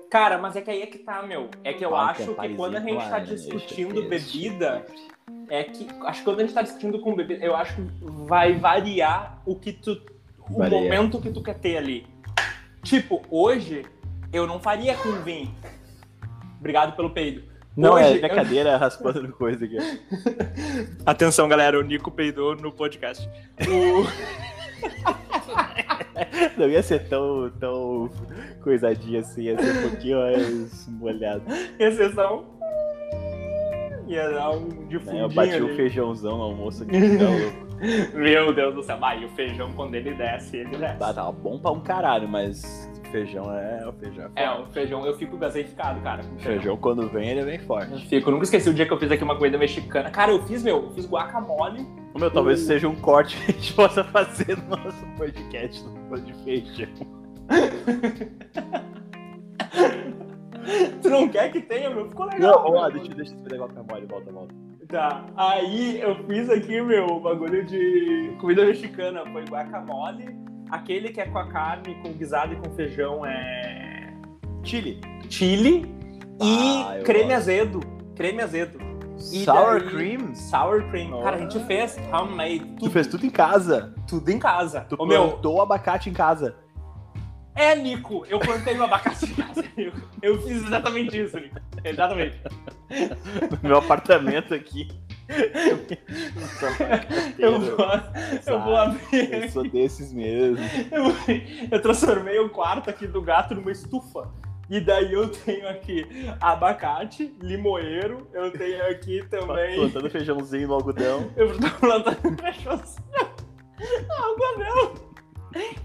[0.09, 1.49] Cara, mas é que aí é que tá, meu.
[1.63, 4.85] É que eu Ah, acho que quando a gente tá laranja, discutindo bebida,
[5.49, 5.87] é que.
[6.05, 7.81] Acho que quando a gente tá discutindo com bebida, eu acho que
[8.27, 9.99] vai variar o que tu.
[10.49, 10.77] O Varia.
[10.77, 12.05] momento que tu quer ter ali.
[12.83, 13.85] Tipo, hoje,
[14.31, 15.53] eu não faria com vinho.
[16.59, 17.43] Obrigado pelo peido.
[17.75, 19.77] Não, Hoje, é minha cadeira raspando coisa aqui.
[21.05, 23.27] Atenção, galera, o Nico peidou no podcast.
[23.67, 24.03] O...
[26.57, 28.09] Não ia ser tão, tão
[28.61, 31.43] coisadinha assim, ia ser um pouquinho mais molhado.
[31.79, 32.45] exceção.
[34.07, 34.95] Ia dar um de Né?
[34.95, 35.75] Eu fundinho bati o ali.
[35.75, 36.95] feijãozão no almoço aqui.
[37.03, 37.31] Então,
[38.13, 38.97] Meu Deus do céu.
[38.97, 40.99] Bah, e o feijão, quando ele desce, ele desce.
[40.99, 43.87] tá, tava bom pra um caralho, mas feijão é.
[43.87, 46.23] O feijão é É, o feijão, eu fico gaseificado, cara.
[46.23, 48.07] com O feijão, quando vem, ele vem Eu forte.
[48.07, 50.09] fico, nunca esqueci o dia que eu fiz aqui uma comida mexicana.
[50.09, 51.87] Cara, eu fiz, meu, eu fiz guacamole.
[52.13, 52.65] O meu, talvez Uh.
[52.65, 56.87] seja um corte que a gente possa fazer no nosso podcast no de feijão.
[61.01, 62.07] Tu não quer que tenha, meu?
[62.07, 62.63] Ficou legal.
[62.63, 64.55] Não, ó, deixa, deixa eu fazer guacamole, volta, volta.
[64.87, 69.25] Tá, aí eu fiz aqui, meu, bagulho de comida mexicana.
[69.31, 70.25] Foi guacamole.
[70.73, 74.11] Aquele que é com a carne, com guisado e com feijão é
[74.63, 74.99] Chile.
[75.29, 75.85] chile.
[76.41, 77.37] Ah, e creme gosto.
[77.37, 77.79] azedo.
[78.15, 78.79] Creme azedo.
[79.31, 80.33] E Sour daí- cream?
[80.35, 81.21] Sour cream.
[81.21, 81.67] Cara, a gente Nossa.
[81.67, 82.59] fez homemade.
[82.59, 83.93] Tu Tudo, fez tudo em casa.
[84.07, 84.81] tudo em casa.
[84.89, 86.55] Tu meu, plantou abacate em casa.
[87.55, 90.01] É, Nico, eu plantei um abacaxi em casa, Nico.
[90.23, 91.59] Eu fiz exatamente isso, Nico.
[91.83, 92.41] Exatamente.
[93.61, 94.87] No meu apartamento aqui.
[97.39, 97.77] Eu vou,
[98.45, 99.33] eu vou abrir.
[99.33, 100.57] Eu sou desses mesmo.
[100.91, 101.13] Eu,
[101.71, 104.29] eu transformei o quarto aqui do gato numa estufa.
[104.69, 106.05] E daí eu tenho aqui
[106.39, 109.75] abacate, limoeiro, eu tenho aqui também.
[109.75, 111.31] Plantando feijãozinho no algodão.
[111.35, 113.03] Eu tô plantando feijãozinho.
[114.09, 114.93] Algodão.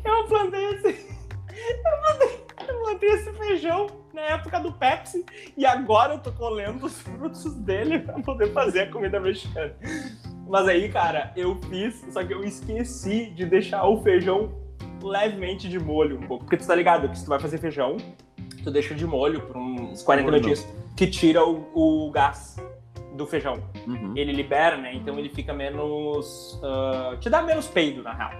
[0.04, 1.18] Eu plantei esse.
[1.58, 3.86] Eu plantei, eu plantei esse feijão
[4.18, 5.24] na época do Pepsi
[5.56, 9.72] e agora eu tô colhendo os frutos dele pra poder fazer a comida mexicana.
[10.48, 14.52] Mas aí, cara, eu fiz, só que eu esqueci de deixar o feijão
[15.02, 16.44] levemente de molho um pouco.
[16.44, 17.96] Porque tu tá ligado que se tu vai fazer feijão,
[18.64, 20.44] tu deixa de molho por uns 40 Morno.
[20.46, 22.56] minutinhos, que tira o, o gás
[23.14, 23.56] do feijão
[23.86, 24.12] Uhum.
[24.16, 24.94] ele libera, né?
[24.94, 26.60] Então ele fica menos.
[26.62, 28.30] ah, te dá menos peido, na real.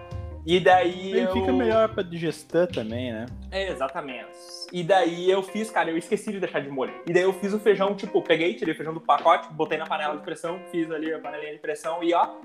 [0.49, 1.11] E daí.
[1.11, 1.33] Ele eu...
[1.35, 3.27] fica melhor pra digestão também, né?
[3.51, 4.31] É, exatamente.
[4.73, 6.95] E daí eu fiz, cara, eu esqueci de deixar de molho.
[7.07, 9.85] E daí eu fiz o feijão, tipo, peguei, tirei o feijão do pacote, botei na
[9.85, 12.37] panela de pressão, fiz ali a panelinha de pressão e ó.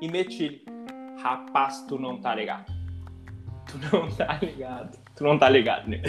[0.00, 0.64] E meti.
[1.22, 2.64] Rapaz, tu não tá ligado.
[3.66, 4.98] Tu não tá ligado.
[5.14, 6.02] Tu não tá ligado, né?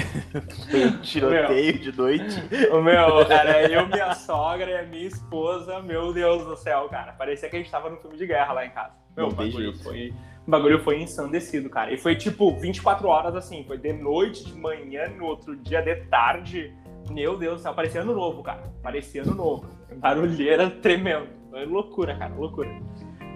[0.71, 2.35] Foi um tiroteio de noite.
[2.71, 5.83] O meu, era eu, minha sogra e a minha esposa.
[5.83, 7.13] Meu Deus do céu, cara.
[7.13, 8.93] Parecia que a gente tava no filme de guerra lá em casa.
[9.15, 9.83] Meu, Não jeito.
[9.83, 10.13] foi.
[10.47, 11.91] O bagulho foi ensandecido, cara.
[11.93, 13.63] E foi tipo 24 horas assim.
[13.65, 16.73] Foi de noite, de manhã, no outro dia, de tarde.
[17.09, 18.63] Meu Deus do céu, parecia ano novo, cara.
[18.83, 19.65] Parecia ano novo.
[19.97, 21.27] Barulheira tremendo.
[21.49, 22.69] Foi loucura, cara, loucura.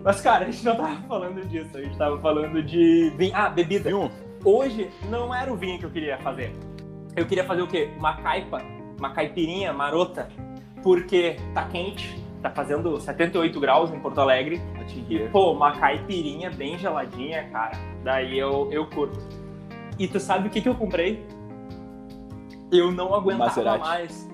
[0.03, 1.78] Mas, cara, a gente não tava falando disso.
[1.78, 3.12] A gente tava falando de.
[3.18, 3.89] vinho- Ah, bebida.
[3.89, 4.10] Viu?
[4.45, 6.51] Hoje não era o vinho que eu queria fazer.
[7.16, 7.89] Eu queria fazer o quê?
[7.97, 8.62] Uma caipa,
[8.97, 10.30] uma caipirinha marota,
[10.84, 14.62] porque tá quente, tá fazendo 78 graus em Porto Alegre.
[15.32, 17.78] Pô, uma caipirinha bem geladinha, cara.
[18.04, 19.20] Daí eu, eu curto.
[19.98, 21.26] E tu sabe o que, que eu comprei?
[22.72, 23.80] Eu não aguentava Maserati.
[23.88, 24.30] mais.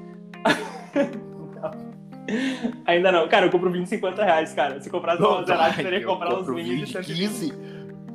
[0.45, 1.95] Não.
[2.85, 3.27] Ainda não.
[3.27, 4.79] Cara, eu compro 20 e 50 reais, cara.
[4.81, 7.17] Se comprasse uma Maserati, teria que comprar uns vinhos de 120.
[7.17, 7.53] 15.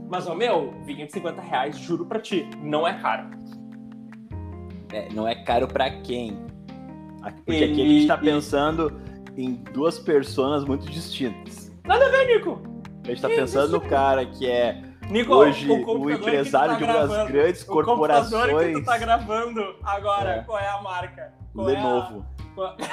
[0.09, 3.31] Mas, ô, meu, vinho de 50 reais, juro pra ti, não é caro.
[4.93, 6.37] É, não é caro pra quem?
[7.45, 8.93] Porque E- aqui a gente tá pensando
[9.45, 11.71] em duas personas muito distintas.
[11.85, 12.61] É, Nico.
[13.05, 16.85] A gente tá Que pensando no cara que é Nico, hoje o, o, empresário que
[16.85, 20.43] de tá uma das gravando, grandes O computador que corporações tu tá gravando agora, É.
[20.43, 21.33] qual é a marca?
[21.55, 22.27] Qual é a- Lenovo.
[22.55, 22.77] qual-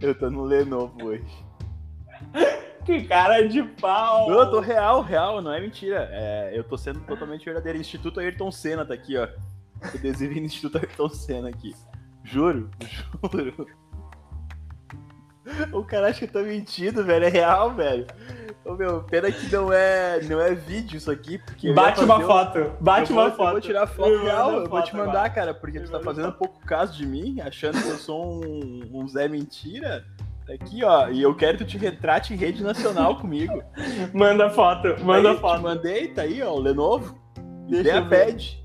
[0.00, 1.24] Eu tô no Lenovo hoje.
[2.84, 4.30] Que cara de pau.
[4.30, 6.08] Eu tô real, real, não é mentira.
[6.12, 7.78] É, eu tô sendo totalmente verdadeiro.
[7.78, 9.26] Instituto Ayrton Senna tá aqui, ó.
[9.82, 11.74] Adesivo no Instituto Ayrton Senna aqui.
[12.22, 12.70] Juro,
[13.32, 13.66] juro.
[15.72, 17.24] O cara acha que eu tô mentindo, velho.
[17.26, 18.06] É real, velho.
[18.64, 21.68] Ô, meu, pena que não é, não é vídeo isso aqui, porque.
[21.68, 23.50] eu Bate uma um- foto, bate eu vou, uma eu foto.
[23.52, 25.30] vou tirar foto Eu real, eu vou te mandar, agora.
[25.30, 26.38] cara, porque tu Eu tá mando fazendo foto.
[26.38, 30.04] pouco caso de mim, achando que eu sou um, um Zé Mentira.
[30.46, 33.62] Tá Aqui, ó, e eu quero que tu te retrate em rede nacional comigo.
[34.14, 35.56] Manda foto, manda aí, foto.
[35.58, 37.18] Te mandei, tá aí, ó, o Lenovo.
[37.68, 38.26] Deixa Tem a eu ver.
[38.26, 38.63] pad.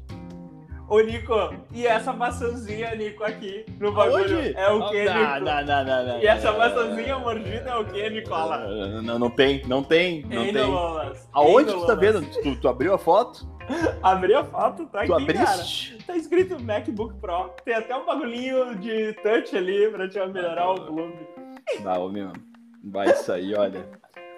[0.89, 1.33] Ô, Nico,
[1.71, 4.37] e essa maçãzinha, Nico, aqui no bagulho?
[4.37, 4.55] Aonde?
[4.57, 5.45] É o quê, não, Nico?
[5.45, 6.19] não, não, não, não.
[6.19, 8.57] E essa maçãzinha mordida é o quê, Nicola?
[8.67, 10.63] Não, não, não tem, não tem, não Hein, tem.
[10.65, 11.29] Lolas?
[11.31, 12.21] Aonde Hein, tu tá vendo?
[12.41, 13.47] Tu, tu abriu a foto?
[14.01, 15.51] Abri a foto, tá Tu aqui, cara.
[15.51, 15.97] abriste?
[16.07, 17.51] Tá escrito MacBook Pro.
[17.63, 21.13] Tem até um bagulhinho de touch ali pra te melhorar o volume.
[21.83, 22.33] Vai, ô, meu,
[22.83, 23.85] vai isso aí, olha.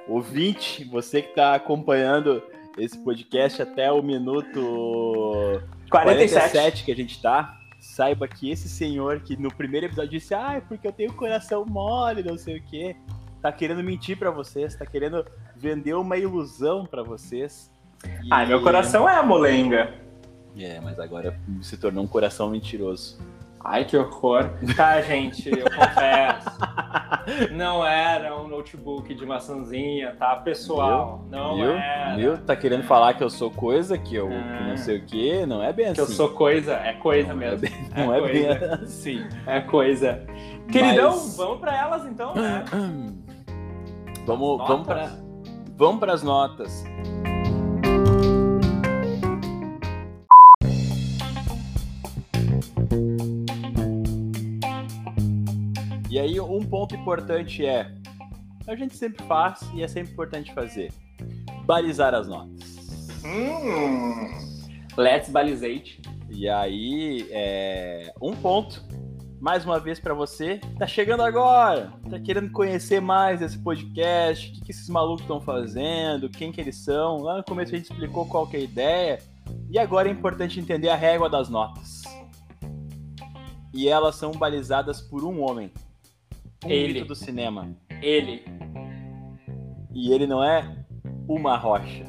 [0.06, 2.44] Ouvinte, você que tá acompanhando
[2.78, 5.62] esse podcast até o minuto
[5.92, 10.54] 47 que a gente tá, saiba que esse senhor que no primeiro episódio disse, ah,
[10.56, 12.96] é porque eu tenho coração mole, não sei o quê,
[13.42, 15.26] tá querendo mentir pra vocês, tá querendo
[15.56, 17.72] vender uma ilusão pra vocês.
[18.24, 19.94] E- Ai, meu coração é a molenga.
[20.58, 23.18] É, mas agora se tornou um coração mentiroso.
[23.64, 24.50] Ai, que horror.
[24.76, 26.50] Tá, gente, eu confesso.
[27.52, 31.24] Não era um notebook de maçãzinha, tá, pessoal?
[31.30, 31.72] Não viu?
[31.72, 32.16] era.
[32.16, 32.38] Viu?
[32.40, 34.68] Tá querendo falar que eu sou coisa, que eu que Ah.
[34.70, 36.12] não sei o quê, não é bem Que assim.
[36.12, 37.66] eu sou coisa, é coisa Não mesmo.
[37.68, 38.34] É bem, não é, coisa.
[38.56, 39.28] bem assim.
[39.46, 40.24] É coisa.
[40.72, 42.64] Queridão, Mas- vamos pra elas então, né?
[44.26, 44.68] Vamos, Notas?
[44.68, 45.10] vamos para
[45.78, 46.84] vamos para as notas.
[56.12, 57.90] E aí um ponto importante é
[58.68, 60.92] a gente sempre faz e é sempre importante fazer
[61.66, 63.08] balizar as notas.
[63.24, 64.28] Hum.
[64.98, 66.02] Let's balizate.
[66.30, 68.84] E aí, é, um ponto,
[69.40, 74.54] mais uma vez pra você, tá chegando agora, tá querendo conhecer mais esse podcast, o
[74.54, 77.20] que, que esses malucos estão fazendo, quem que eles são.
[77.20, 79.20] Lá no começo a gente explicou qual que é a ideia,
[79.70, 82.02] e agora é importante entender a régua das notas.
[83.74, 85.72] E elas são balizadas por um homem,
[86.66, 87.04] um Ele.
[87.04, 87.70] do cinema.
[88.02, 88.44] Ele.
[89.94, 90.64] E ele não é
[91.28, 92.06] uma rocha,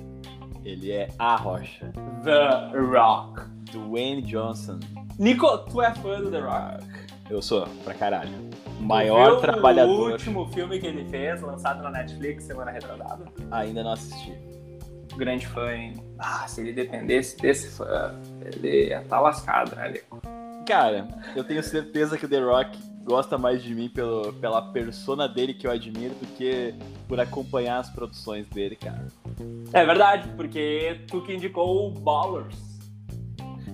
[0.65, 1.93] ele é a rocha.
[2.23, 3.43] The Rock.
[3.73, 4.79] Dwayne Johnson.
[5.19, 6.85] Nico, tu é fã do The Rock?
[7.31, 8.31] Eu sou, pra caralho.
[8.77, 10.09] Tu Maior trabalhador.
[10.09, 13.25] O último filme que ele fez, lançado na Netflix semana retrasada.
[13.51, 14.33] Ainda não assisti.
[15.17, 15.95] Grande fã, hein?
[16.19, 20.21] Ah, se ele dependesse desse fã, ele ia estar lascado, né, Nico?
[20.67, 25.29] Cara, eu tenho certeza que o The Rock gosta mais de mim pelo, pela persona
[25.29, 26.75] dele que eu admiro do que
[27.09, 29.07] por acompanhar as produções dele, cara.
[29.73, 32.57] É verdade, porque tu que indicou o Ballers.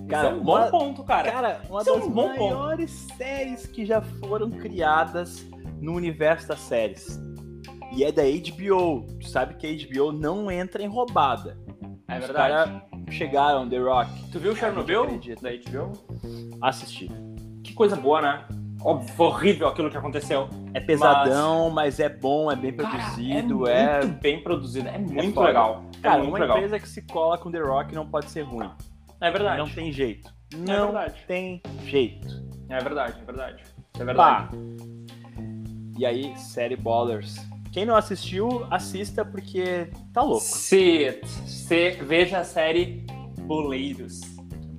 [0.07, 1.31] Cara, Isso é um bom uma- ponto, cara.
[1.31, 2.55] Cara, uma Isso é das um bom ponto.
[2.55, 5.45] maiores séries que já foram criadas
[5.79, 7.19] no universo das séries.
[7.95, 9.05] E é da HBO.
[9.19, 11.57] Tu sabe que a HBO não entra em roubada.
[12.07, 12.71] É Os verdade.
[12.71, 12.81] caras
[13.13, 15.03] chegaram, The Rock, Tu viu Chernobyl?
[15.03, 15.41] acredito.
[15.43, 15.93] Da HBO?
[16.61, 17.11] assistir.
[17.63, 18.45] Que coisa boa, né?
[18.81, 20.47] Óbvio, foi horrível aquilo que aconteceu.
[20.73, 23.99] É pesadão, mas, é bom, é bem Cara, produzido, é é.
[24.05, 25.47] muito bem produzido, é muito foda.
[25.47, 25.83] legal.
[26.01, 26.57] Cara, muito uma legal.
[26.57, 28.69] empresa que se cola com The Rock não pode ser ruim.
[29.19, 29.57] É verdade.
[29.57, 30.33] Não tem jeito.
[30.53, 31.23] É Não verdade.
[31.27, 32.27] tem jeito.
[32.69, 33.63] É verdade, é verdade.
[33.99, 34.49] É Pá.
[34.49, 34.57] verdade.
[35.97, 37.35] E aí, série Ballers.
[37.73, 40.39] Quem não assistiu, assista porque tá louco.
[40.39, 43.05] Se, se veja a série
[43.41, 44.21] Boleiros.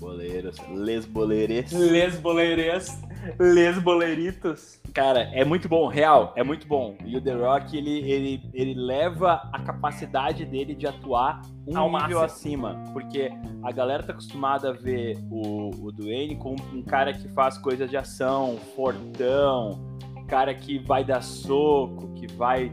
[0.01, 1.71] Boleiros, les boleires.
[1.73, 2.99] Les boleires,
[3.39, 4.81] les boleritos.
[4.93, 6.97] Cara, é muito bom, real, é muito bom.
[7.05, 11.87] E o The Rock, ele, ele, ele leva a capacidade dele de atuar um Ao
[11.87, 12.67] nível máximo.
[12.67, 12.85] acima.
[12.93, 13.31] Porque
[13.63, 17.89] a galera tá acostumada a ver o, o Dwayne como um cara que faz coisas
[17.89, 19.81] de ação, fortão,
[20.27, 22.73] cara que vai dar soco, que vai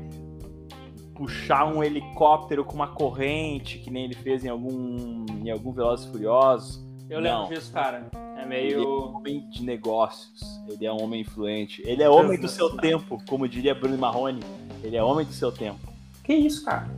[1.16, 6.06] puxar um helicóptero com uma corrente, que nem ele fez em algum, em algum Velozes
[6.06, 6.87] Furiosos.
[7.10, 7.42] Eu Não.
[7.44, 8.06] lembro disso, cara.
[8.14, 8.90] É Ele é um meio.
[9.16, 13.48] homem de negócios, ele é um homem influente, ele é homem do seu tempo, como
[13.48, 14.42] diria Bruno Marrone,
[14.84, 15.80] ele é homem do seu tempo.
[16.24, 16.90] Que isso, cara?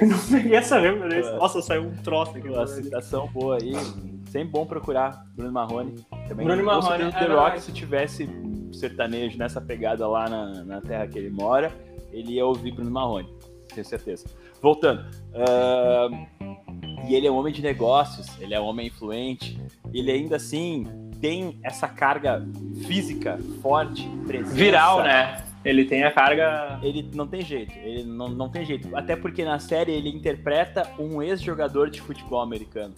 [0.00, 1.30] Eu não peguei essa referência.
[1.30, 1.36] É.
[1.36, 2.48] Nossa, saiu um troço aqui.
[2.48, 3.72] Uma citação boa aí,
[4.30, 5.94] sempre bom procurar Bruno Marrone.
[6.26, 8.28] Também Bruno Marrone, certeza é The Rock, se tivesse
[8.72, 11.70] sertanejo nessa pegada lá na, na terra que ele mora,
[12.12, 13.28] ele ia ouvir Bruno Marrone,
[13.74, 14.26] tenho certeza.
[14.62, 15.04] Voltando,
[15.34, 16.49] ahn,
[17.08, 19.58] e ele é um homem de negócios, ele é um homem influente,
[19.92, 20.86] ele ainda assim
[21.20, 22.46] tem essa carga
[22.86, 24.54] física forte, presença.
[24.54, 25.44] Viral, né?
[25.64, 26.78] Ele tem a carga.
[26.82, 28.96] Ele não tem jeito, ele não, não tem jeito.
[28.96, 32.94] Até porque na série ele interpreta um ex-jogador de futebol americano.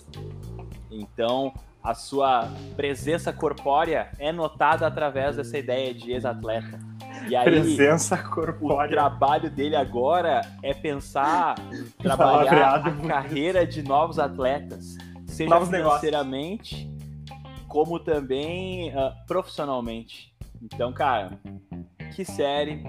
[0.91, 6.79] Então, a sua presença corpórea é notada através dessa ideia de ex-atleta.
[7.29, 8.91] E aí, Presença o corpórea.
[8.91, 11.55] trabalho dele agora é pensar,
[12.03, 12.89] trabalhar Palavreado.
[13.05, 14.97] a carreira de novos atletas,
[15.27, 16.01] seja Novos negócios.
[16.01, 16.91] financeiramente,
[17.69, 20.35] como também ah, profissionalmente.
[20.63, 21.39] Então, cara,
[22.15, 22.83] que série.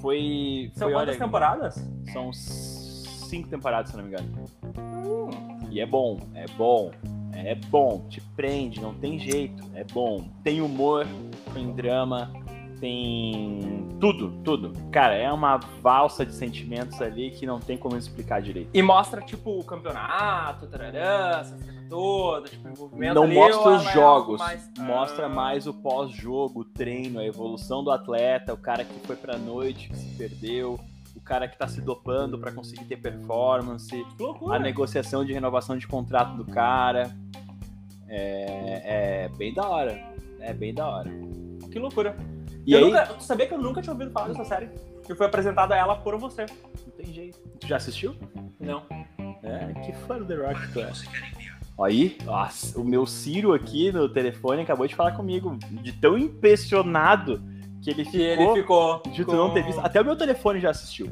[0.00, 0.70] Foi.
[0.74, 1.90] São foi quantas olha, temporadas?
[2.12, 4.44] São cinco temporadas, se não me engano.
[4.78, 5.30] Hum,
[5.70, 6.90] E é bom, é bom,
[7.32, 10.28] é bom, te prende, não tem jeito, é bom.
[10.42, 11.06] Tem humor,
[11.54, 12.30] tem drama,
[12.80, 14.72] tem tudo, tudo.
[14.90, 18.70] Cara, é uma valsa de sentimentos ali que não tem como explicar direito.
[18.74, 23.70] E mostra, tipo, o campeonato, tarará, essa treta toda, tipo, o envolvimento Não ali, mostra
[23.76, 28.84] os jogos, mais- mostra mais o pós-jogo, o treino, a evolução do atleta, o cara
[28.84, 30.78] que foi pra noite, que se perdeu,
[31.14, 34.04] o cara que tá se dopando pra conseguir ter performance.
[34.50, 37.10] A negociação de renovação de contrato do cara.
[38.08, 40.12] É, é bem da hora.
[40.40, 41.10] É bem da hora.
[41.72, 42.16] Que loucura.
[42.66, 44.68] E eu aí, nunca, tu sabia que eu nunca tinha ouvido falar dessa série?
[45.06, 46.46] Que foi apresentada a ela por você.
[46.46, 47.38] não tem jeito.
[47.60, 48.14] Tu já assistiu?
[48.58, 48.82] Não.
[49.42, 50.90] É, que fã do The Rock tu é.
[51.82, 57.42] Aí, nossa, o meu Ciro aqui no telefone acabou de falar comigo, de tão impressionado
[57.82, 59.12] que ele Que ele ficou ficou.
[59.12, 59.80] de tu com- não ter visto.
[59.80, 61.08] Até o meu telefone já assistiu.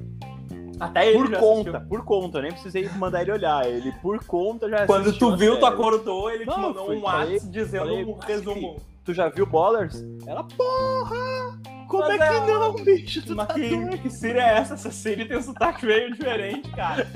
[0.81, 1.89] Até ele Por já conta, assistiu.
[1.89, 2.39] por conta.
[2.39, 3.67] Eu nem precisei mandar ele olhar.
[3.69, 7.03] Ele por conta já Quando tu viu, tu acordou, ele te Não, mandou foi- um
[7.03, 8.77] WhatsApp dizendo falei, um "Ah, resumo.
[9.05, 10.03] Tu já viu Ballers?
[10.27, 11.61] Ela, porra!
[11.89, 13.23] Como Mas é que é- não, bicho?
[13.27, 13.99] Tu Mas tá que, doido?
[13.99, 14.75] que Siri é essa?
[14.75, 17.07] Essa Siri tem um sotaque meio diferente, cara.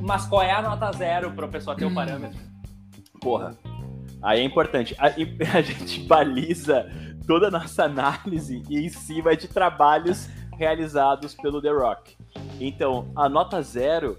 [0.00, 2.38] Mas qual é a nota zero pra pessoa ter o parâmetro?
[3.20, 3.56] Porra.
[4.22, 4.94] Aí é importante.
[4.98, 5.06] A,
[5.58, 6.86] a gente baliza
[7.26, 12.16] toda a nossa análise em cima de trabalhos realizados pelo The Rock.
[12.60, 14.16] Então, a nota zero,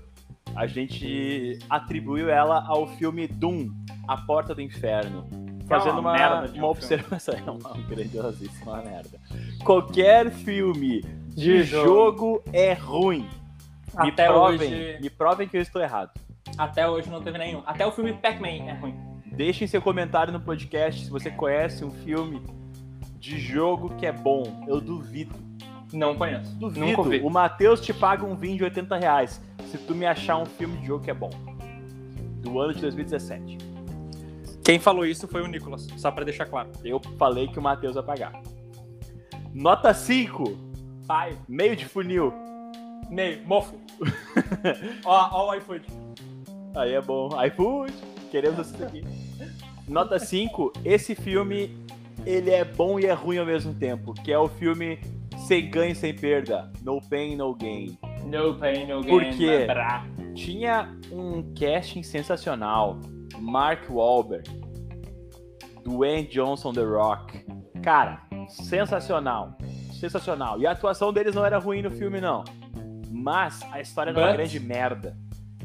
[0.55, 3.69] a gente atribuiu ela ao filme Doom,
[4.07, 5.27] A Porta do Inferno.
[5.67, 7.35] Que é Fazendo uma uma, uma um observação.
[7.45, 9.19] É uma grandiosíssima merda.
[9.63, 11.85] Qualquer filme de, De jogo.
[11.85, 12.43] jogo.
[12.53, 13.27] é ruim.
[13.99, 14.97] Me Até provem, hoje.
[15.01, 16.11] me provem que eu estou errado.
[16.57, 17.63] Até hoje não teve nenhum.
[17.65, 18.95] Até o filme Pac-Man é ruim.
[19.25, 22.41] Deixem seu comentário no podcast se você conhece um filme
[23.19, 24.63] de jogo que é bom.
[24.67, 25.35] Eu duvido.
[25.91, 26.53] Não conheço.
[26.57, 26.85] Duvido.
[26.85, 27.19] Nunca ouvi.
[27.21, 29.41] O Matheus te paga um vinho de 80 reais
[29.71, 31.29] se tu me achar um filme de jogo que é bom.
[32.41, 33.57] Do ano de 2017.
[34.65, 36.69] Quem falou isso foi o Nicolas, só pra deixar claro.
[36.83, 38.41] Eu falei que o Matheus vai pagar.
[39.53, 40.43] Nota 5.
[41.07, 42.33] Pai, Meio de funil.
[43.09, 43.75] meio, mofo.
[45.05, 45.85] ó, ó o iFood.
[46.75, 47.29] Aí é bom.
[47.45, 47.93] iFood.
[48.31, 49.05] Queremos isso aqui.
[49.87, 50.73] Nota 5.
[50.83, 51.77] Esse filme,
[52.25, 54.13] ele é bom e é ruim ao mesmo tempo.
[54.15, 54.99] Que é o filme
[55.47, 56.71] Sem Ganho, Sem Perda.
[56.81, 57.97] No Pain, No Gain.
[58.25, 59.09] No pain, no gain.
[59.11, 59.65] Por quê?
[59.67, 60.03] Bra.
[60.33, 62.99] Tinha um casting sensacional.
[63.39, 64.49] Mark Wahlberg.
[65.83, 67.45] Dwayne Johnson, The Rock.
[67.83, 69.57] Cara, sensacional.
[69.93, 70.59] Sensacional.
[70.59, 72.43] E a atuação deles não era ruim no filme, não.
[73.11, 75.15] Mas a história era uma But- grande merda.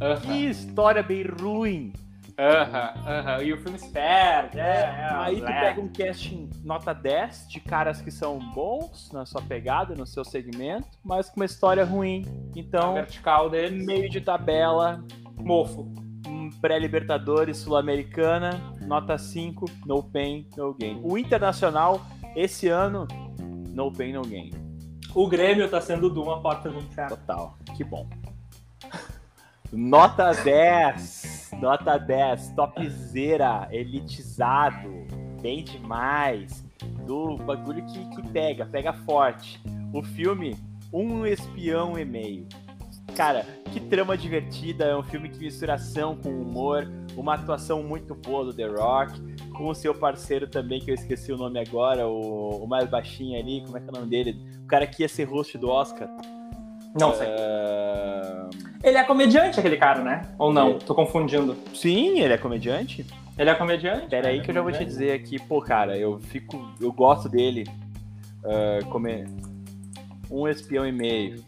[0.00, 0.20] Aham.
[0.20, 1.92] Que história bem ruim.
[2.38, 3.42] Aham, aham.
[3.42, 4.58] E o filme se perde.
[4.58, 9.26] É, é, Aí tu pega um casting nota 10 de caras que são bons na
[9.26, 12.24] sua pegada, no seu segmento, mas com uma história ruim.
[12.26, 15.04] A Então, vertical dele, meio de tabela,
[15.38, 15.92] mofo.
[16.50, 21.00] pré-Libertadores Sul-Americana, nota 5, no pain, no gain.
[21.02, 22.00] O Internacional,
[22.34, 23.06] esse ano,
[23.72, 24.50] no pain, no gain.
[25.14, 27.16] O Grêmio tá sendo de uma porta do inferno.
[27.16, 28.08] Total, que bom.
[29.72, 35.06] Nota 10, nota 10, topzera, elitizado,
[35.40, 36.64] bem demais,
[37.06, 39.62] do bagulho que, que pega, pega forte.
[39.92, 40.56] O filme,
[40.92, 42.48] um espião e meio.
[43.16, 48.14] Cara, que trama divertida, é um filme que mistura ação com humor, uma atuação muito
[48.14, 49.20] boa do The Rock,
[49.56, 53.38] com o seu parceiro também, que eu esqueci o nome agora, o, o mais baixinho
[53.38, 54.36] ali, como é que é o nome dele?
[54.64, 56.08] O cara que ia ser host do Oscar.
[56.98, 57.28] Não sei.
[57.28, 58.48] Ah,
[58.82, 60.22] Ele é comediante, aquele cara, né?
[60.38, 60.70] Ou não?
[60.70, 60.78] É.
[60.78, 61.56] Tô confundindo.
[61.74, 63.06] Sim, ele é comediante.
[63.38, 64.06] Ele é comediante?
[64.08, 66.68] Pera aí Ele é que eu já vou te dizer aqui, pô, cara, eu fico.
[66.80, 67.64] Eu gosto dele.
[68.44, 69.24] ah, come...
[70.30, 71.44] Um espião e meio.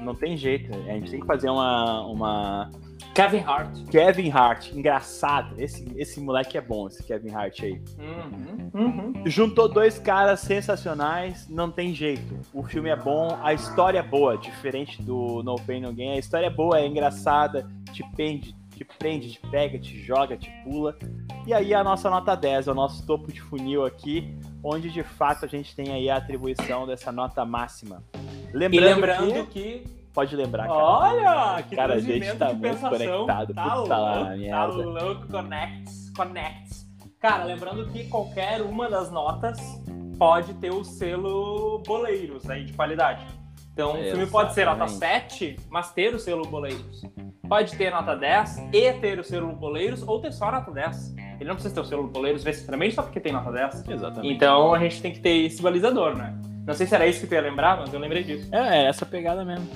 [0.00, 0.72] Não tem jeito.
[0.72, 2.06] A gente tem que fazer uma.
[2.06, 2.70] uma...
[3.14, 3.84] Kevin Hart.
[3.90, 5.54] Kevin Hart, engraçado.
[5.56, 7.80] Esse, esse moleque é bom, esse Kevin Hart aí.
[7.98, 9.12] Uhum, uhum.
[9.24, 12.40] Juntou dois caras sensacionais, não tem jeito.
[12.52, 16.14] O filme é bom, a história é boa, diferente do No Pain No Gain.
[16.14, 20.50] A história é boa, é engraçada, te prende, te prende, te pega, te joga, te
[20.64, 20.96] pula.
[21.46, 25.02] E aí a nossa nota 10, é o nosso topo de funil aqui, onde de
[25.02, 28.02] fato a gente tem aí a atribuição dessa nota máxima.
[28.54, 29.82] E Lembrando, lembrando que...
[29.82, 29.94] que.
[30.14, 30.78] Pode lembrar, cara.
[30.78, 34.66] Olha, que Cara, a gente tá muito conectado, Tá puta louco, lá, tá merda.
[34.66, 36.86] louco, connects, connects.
[37.18, 39.58] Cara, lembrando que qualquer uma das notas
[40.16, 43.26] pode ter o selo boleiros aí de qualidade.
[43.72, 45.34] Então, o filme pode ser nota Exatamente.
[45.34, 47.02] 7, mas ter o selo boleiros.
[47.48, 51.16] Pode ter nota 10 e ter o selo boleiros, ou ter só nota 10.
[51.40, 53.88] Ele não precisa ter o selo boleiros necessariamente só porque tem nota 10.
[53.88, 54.32] Exatamente.
[54.32, 56.38] Então, a gente tem que ter esse balizador, né?
[56.66, 58.48] Não sei se era isso que tu ia lembrar, mas eu lembrei disso.
[58.52, 59.66] É, é essa pegada mesmo.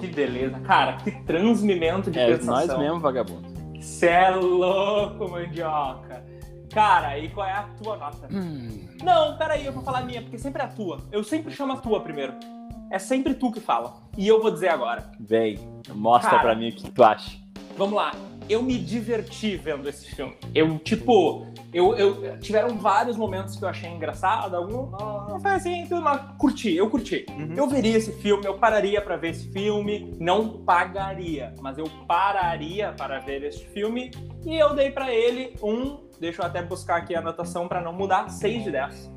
[0.00, 0.58] Que beleza.
[0.60, 2.54] Cara, que transmimento de É, pensação.
[2.54, 3.54] nós mesmo, vagabundo.
[3.80, 6.24] Cê é louco, mandioca.
[6.72, 8.28] Cara, e qual é a tua nota?
[9.02, 10.98] Não, peraí, eu vou falar a minha, porque sempre é a tua.
[11.12, 12.34] Eu sempre chamo a tua primeiro.
[12.90, 13.94] É sempre tu que fala.
[14.16, 15.10] E eu vou dizer agora.
[15.20, 15.58] Véi,
[15.94, 16.42] mostra Cara.
[16.42, 17.38] pra mim o que tu acha.
[17.76, 18.12] Vamos lá.
[18.48, 20.34] Eu me diverti vendo esse filme.
[20.54, 25.50] Eu, tipo, eu, eu tiveram vários momentos que eu achei engraçado, algum não, não foi
[25.50, 27.26] assim, tudo, mas curti, eu curti.
[27.30, 27.54] Uhum.
[27.56, 32.92] Eu veria esse filme, eu pararia pra ver esse filme, não pagaria, mas eu pararia
[32.92, 34.10] para ver este filme
[34.46, 37.92] e eu dei pra ele um, deixa eu até buscar aqui a anotação pra não
[37.92, 39.14] mudar, 6 de 10.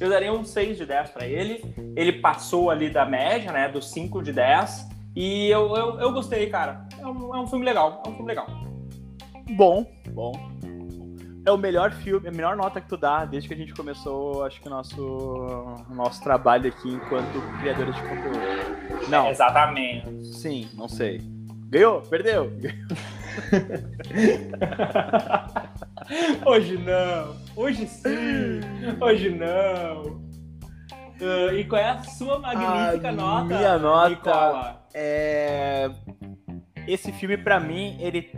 [0.00, 1.62] Eu daria um 6 de 10 pra ele.
[1.96, 4.88] Ele passou ali da média, né, do 5 de 10.
[5.14, 6.86] E eu, eu, eu gostei, cara.
[6.98, 8.46] É um, é um filme legal, é um filme legal.
[9.56, 10.32] Bom, bom.
[11.46, 14.44] É o melhor filme, a melhor nota que tu dá desde que a gente começou,
[14.44, 19.08] acho que o nosso, nosso trabalho aqui enquanto criadores de conteúdo.
[19.10, 20.24] Não, Exatamente.
[20.24, 21.20] sim, não sei.
[21.68, 22.00] Ganhou?
[22.02, 22.50] Perdeu?
[26.46, 27.36] Hoje não.
[27.56, 28.60] Hoje sim.
[29.00, 30.22] Hoje não.
[31.20, 33.44] Ah, e qual é a sua magnífica A nota?
[33.44, 34.86] minha nota- Nicola?
[34.92, 35.90] É...
[36.86, 38.30] Esse filme, pra mim, ele,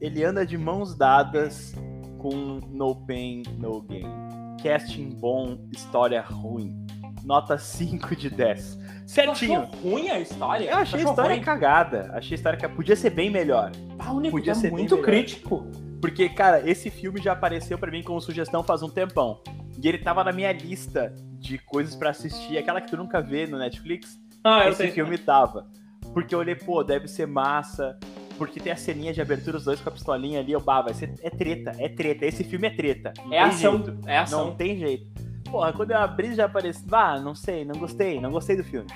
[0.00, 1.74] ele anda de mãos dadas
[2.34, 4.06] No Pain, No Gain.
[4.62, 6.74] Casting bom, história ruim.
[7.24, 8.76] Nota 5 de 10.
[8.76, 9.60] Tu Certinho.
[9.82, 10.70] ruim a história?
[10.70, 11.44] Eu achei a história ruim?
[11.44, 12.10] cagada.
[12.14, 13.70] Achei a história que podia ser bem melhor.
[13.98, 15.66] Ah, o Nico, podia é ser muito crítico.
[16.00, 19.40] Porque, cara, esse filme já apareceu pra mim como sugestão faz um tempão.
[19.82, 23.46] E ele tava na minha lista de coisas pra assistir, aquela que tu nunca vê
[23.46, 24.18] no Netflix.
[24.44, 24.90] Ah, eu esse sei.
[24.90, 25.66] filme tava.
[26.12, 27.98] Porque eu olhei, pô, deve ser massa.
[28.38, 30.94] Porque tem a ceninha de abertura, os dois com a pistolinha ali, eu, bah, vai
[30.94, 31.14] ser.
[31.22, 32.26] É treta, é treta.
[32.26, 33.12] Esse filme é treta.
[33.24, 33.76] Não É ação.
[33.84, 33.98] jeito.
[34.08, 34.46] É ação.
[34.46, 35.06] Não tem jeito.
[35.50, 36.86] Porra, quando eu abri já apareceu.
[36.92, 38.86] Ah, não sei, não gostei, não gostei do filme.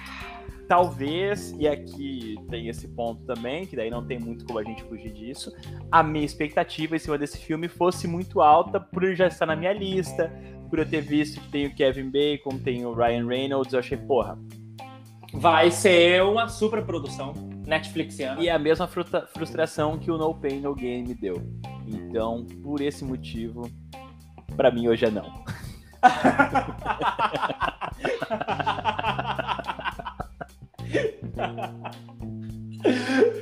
[0.69, 4.85] Talvez, e aqui tem esse ponto também, que daí não tem muito como a gente
[4.85, 5.53] fugir disso,
[5.91, 9.57] a minha expectativa em cima desse filme fosse muito alta por ele já estar na
[9.57, 10.33] minha lista,
[10.69, 13.99] por eu ter visto que tem o Kevin Bacon, tem o Ryan Reynolds, eu achei,
[13.99, 14.39] porra.
[15.33, 17.35] Vai ser uma super produção
[17.67, 18.41] Netflixiana.
[18.41, 21.43] E é a mesma frustração que o No Pain No Gain me deu.
[21.87, 23.71] Então, por esse motivo,
[24.57, 25.45] pra mim hoje é não.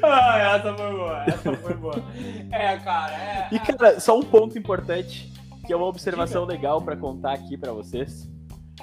[0.03, 2.05] ah, essa foi boa, essa foi boa.
[2.51, 3.49] É, cara, é.
[3.53, 5.33] E, cara, só um ponto importante,
[5.67, 8.29] que é uma observação legal pra contar aqui pra vocês.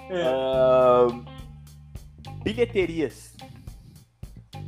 [0.09, 0.23] é.
[0.23, 1.07] Ah,
[2.43, 3.35] bilheterias.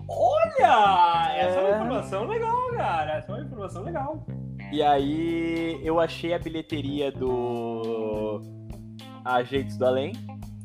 [0.09, 1.33] Olha!
[1.35, 1.75] Essa é uma É.
[1.75, 3.11] informação legal, cara.
[3.17, 4.25] Essa é uma informação legal.
[4.71, 8.41] E aí eu achei a bilheteria do
[9.25, 10.13] Agentes do Além.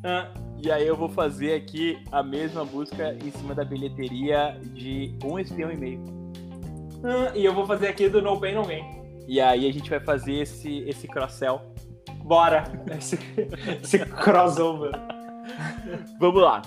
[0.03, 0.29] Ah,
[0.61, 5.37] E aí eu vou fazer aqui a mesma busca em cima da bilheteria de um
[5.37, 6.01] espião e meio.
[7.03, 8.85] ah, e eu vou fazer aqui do No Pain No Gain.
[9.27, 11.61] E aí a gente vai fazer esse, esse cross-sell.
[12.23, 12.63] Bora!
[12.97, 13.17] Esse,
[13.83, 14.91] esse crossover.
[16.19, 16.61] Vamos lá.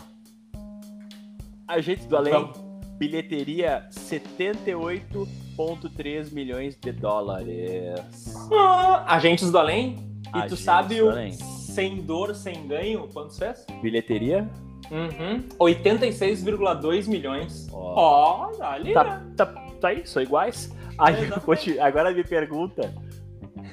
[1.67, 2.59] Agentes do Além, Vamos.
[2.99, 8.35] Bilheteria 78,3 milhões de dólares.
[8.53, 9.97] Ah, Agentes do Além.
[10.29, 11.33] E tu Agentes sabe do o Além.
[11.33, 13.65] sem dor, sem ganho, quantos fez?
[13.83, 14.49] Bilheteria?
[14.91, 15.43] Uhum.
[15.59, 17.67] 86,2 milhões.
[17.73, 17.95] Ó.
[17.97, 19.47] Ó, ali, Tá, tá,
[19.81, 20.71] tá aí, são iguais.
[20.99, 22.93] Aí, É, te- agora me pergunta.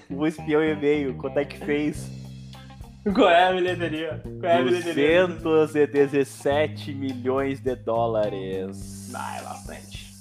[0.09, 2.09] O espião e meio, quanto é que fez?
[3.13, 4.21] Qual é a bilheteria?
[4.39, 5.27] Qual é a bilheteria?
[5.27, 9.02] 217 milhões de dólares.
[9.13, 10.13] Ah, é bastante.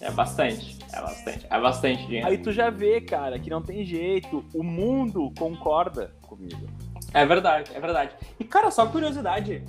[0.00, 0.78] É bastante.
[0.92, 1.46] É bastante.
[1.50, 2.26] É bastante dinheiro.
[2.28, 4.44] Aí tu já vê, cara, que não tem jeito.
[4.54, 6.66] O mundo concorda comigo.
[7.12, 8.12] É verdade, é verdade.
[8.38, 9.62] E, cara, só curiosidade.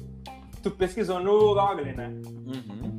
[0.64, 2.08] Tu pesquisou no Google, né?
[2.26, 2.97] Uhum.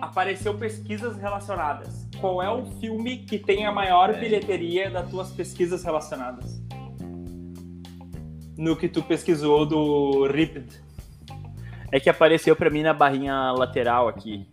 [0.00, 2.06] Apareceu pesquisas relacionadas.
[2.20, 4.18] Qual é o filme que tem a maior É.
[4.20, 6.60] bilheteria das tuas pesquisas relacionadas?
[8.56, 10.82] No que tu pesquisou do Ripped.
[11.94, 14.48] É que apareceu pra mim na barrinha lateral aqui.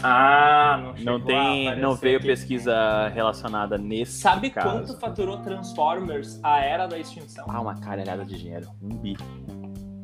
[0.00, 2.26] Ah, não Não tem, não veio aqui.
[2.28, 4.68] pesquisa relacionada nesse Sabe caso.
[4.70, 7.46] quanto faturou Transformers, a Era da Extinção?
[7.48, 8.68] Ah, uma caralhada de dinheiro.
[8.80, 9.16] Um bi.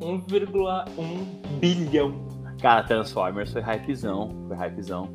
[0.01, 2.27] 1,1 bilhão.
[2.61, 4.35] Cara, Transformers foi hypezão.
[4.49, 5.09] Foi hypezão.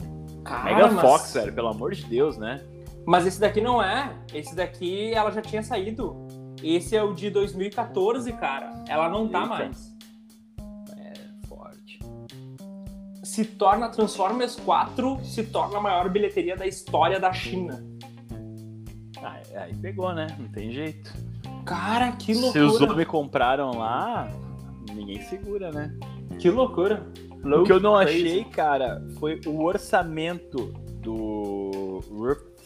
[0.44, 2.62] Cara, Mega mas- Fox, velho, pelo amor de Deus, né?
[3.06, 4.12] Mas esse daqui não é.
[4.32, 6.16] Esse daqui ela já tinha saído.
[6.62, 8.72] Esse é o de 2014, cara.
[8.88, 9.48] Ela não tá Eita.
[9.50, 9.95] mais.
[13.36, 17.84] Se torna Transformers 4, se torna a maior bilheteria da história da China.
[19.22, 20.26] Ah, aí pegou, né?
[20.38, 21.12] Não tem jeito.
[21.66, 22.64] Cara, que Se loucura.
[22.66, 24.26] os homens compraram lá,
[24.90, 25.94] ninguém segura, né?
[26.38, 27.06] Que loucura.
[27.44, 28.26] O que eu não Crazy.
[28.26, 30.72] achei, cara, foi o orçamento
[31.02, 32.56] do Rupt.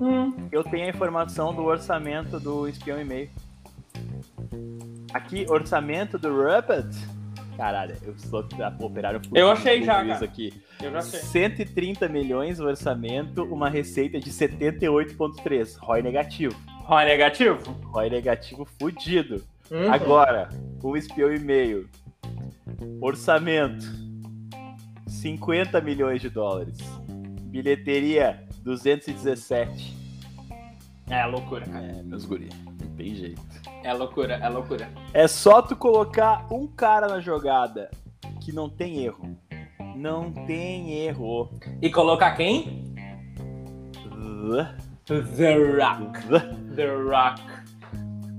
[0.00, 3.30] Hum, Eu tenho a informação do orçamento do Espião e Meio.
[5.14, 6.88] Aqui, orçamento do Ruppet.
[7.56, 8.46] Caralho, eu sou
[8.80, 10.24] operaram Eu achei já, isso cara.
[10.24, 10.52] aqui.
[10.82, 11.20] eu já sei.
[11.20, 15.78] 130 milhões o orçamento, uma receita de 78,3.
[15.78, 16.54] ROI negativo.
[16.86, 17.72] Ó, negativo?
[17.86, 19.42] ROI negativo fudido.
[19.70, 19.90] Hum.
[19.90, 20.50] Agora,
[20.84, 21.88] um espião e meio.
[23.00, 23.86] Orçamento:
[25.06, 26.78] 50 milhões de dólares.
[27.44, 29.96] Bilheteria: 217.
[31.08, 31.86] É loucura, cara.
[31.86, 33.40] É, meus guri, não tem jeito.
[33.86, 34.88] É loucura, é loucura.
[35.14, 37.88] É só tu colocar um cara na jogada
[38.40, 39.38] que não tem erro.
[39.94, 41.50] Não tem erro.
[41.80, 42.84] E colocar quem?
[45.06, 46.20] The Rock.
[46.74, 47.42] The Rock.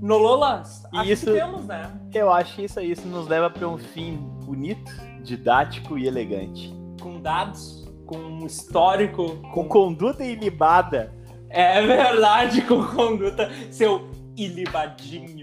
[0.02, 1.90] No Lolas, acho Isso- que temos, né?
[2.14, 4.92] Eu acho que isso aí isso nos leva para um fim bonito,
[5.22, 6.72] didático e elegante.
[7.00, 11.10] Com dados, com um histórico, Com conduta ilibada.
[11.48, 15.37] É verdade, com conduta, seu ilibadinho.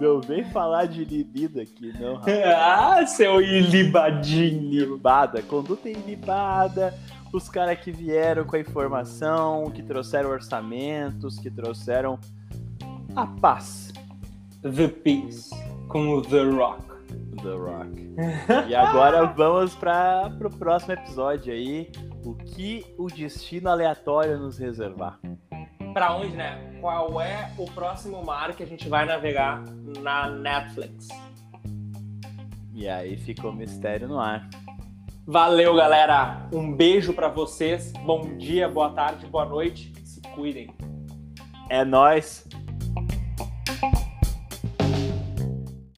[0.00, 2.44] Não vem falar de libido aqui, não, rapaz.
[2.46, 4.82] Ah, seu ilibadinho.
[4.84, 6.94] ilibada, conduta ilibada,
[7.32, 12.18] os caras que vieram com a informação, que trouxeram orçamentos, que trouxeram
[13.14, 13.92] a paz.
[14.62, 15.50] The Peace,
[15.88, 16.82] com o The Rock.
[17.42, 18.68] The Rock.
[18.68, 21.90] E agora vamos para o próximo episódio aí.
[22.24, 25.18] O que o destino aleatório nos reservar?
[25.92, 26.78] Pra onde, né?
[26.80, 29.64] Qual é o próximo mar que a gente vai navegar
[30.00, 31.08] na Netflix?
[32.72, 34.48] E aí ficou o mistério no ar.
[35.26, 36.48] Valeu, galera.
[36.52, 37.92] Um beijo pra vocês.
[38.04, 39.92] Bom dia, boa tarde, boa noite.
[40.04, 40.70] Se cuidem.
[41.68, 42.46] É nóis!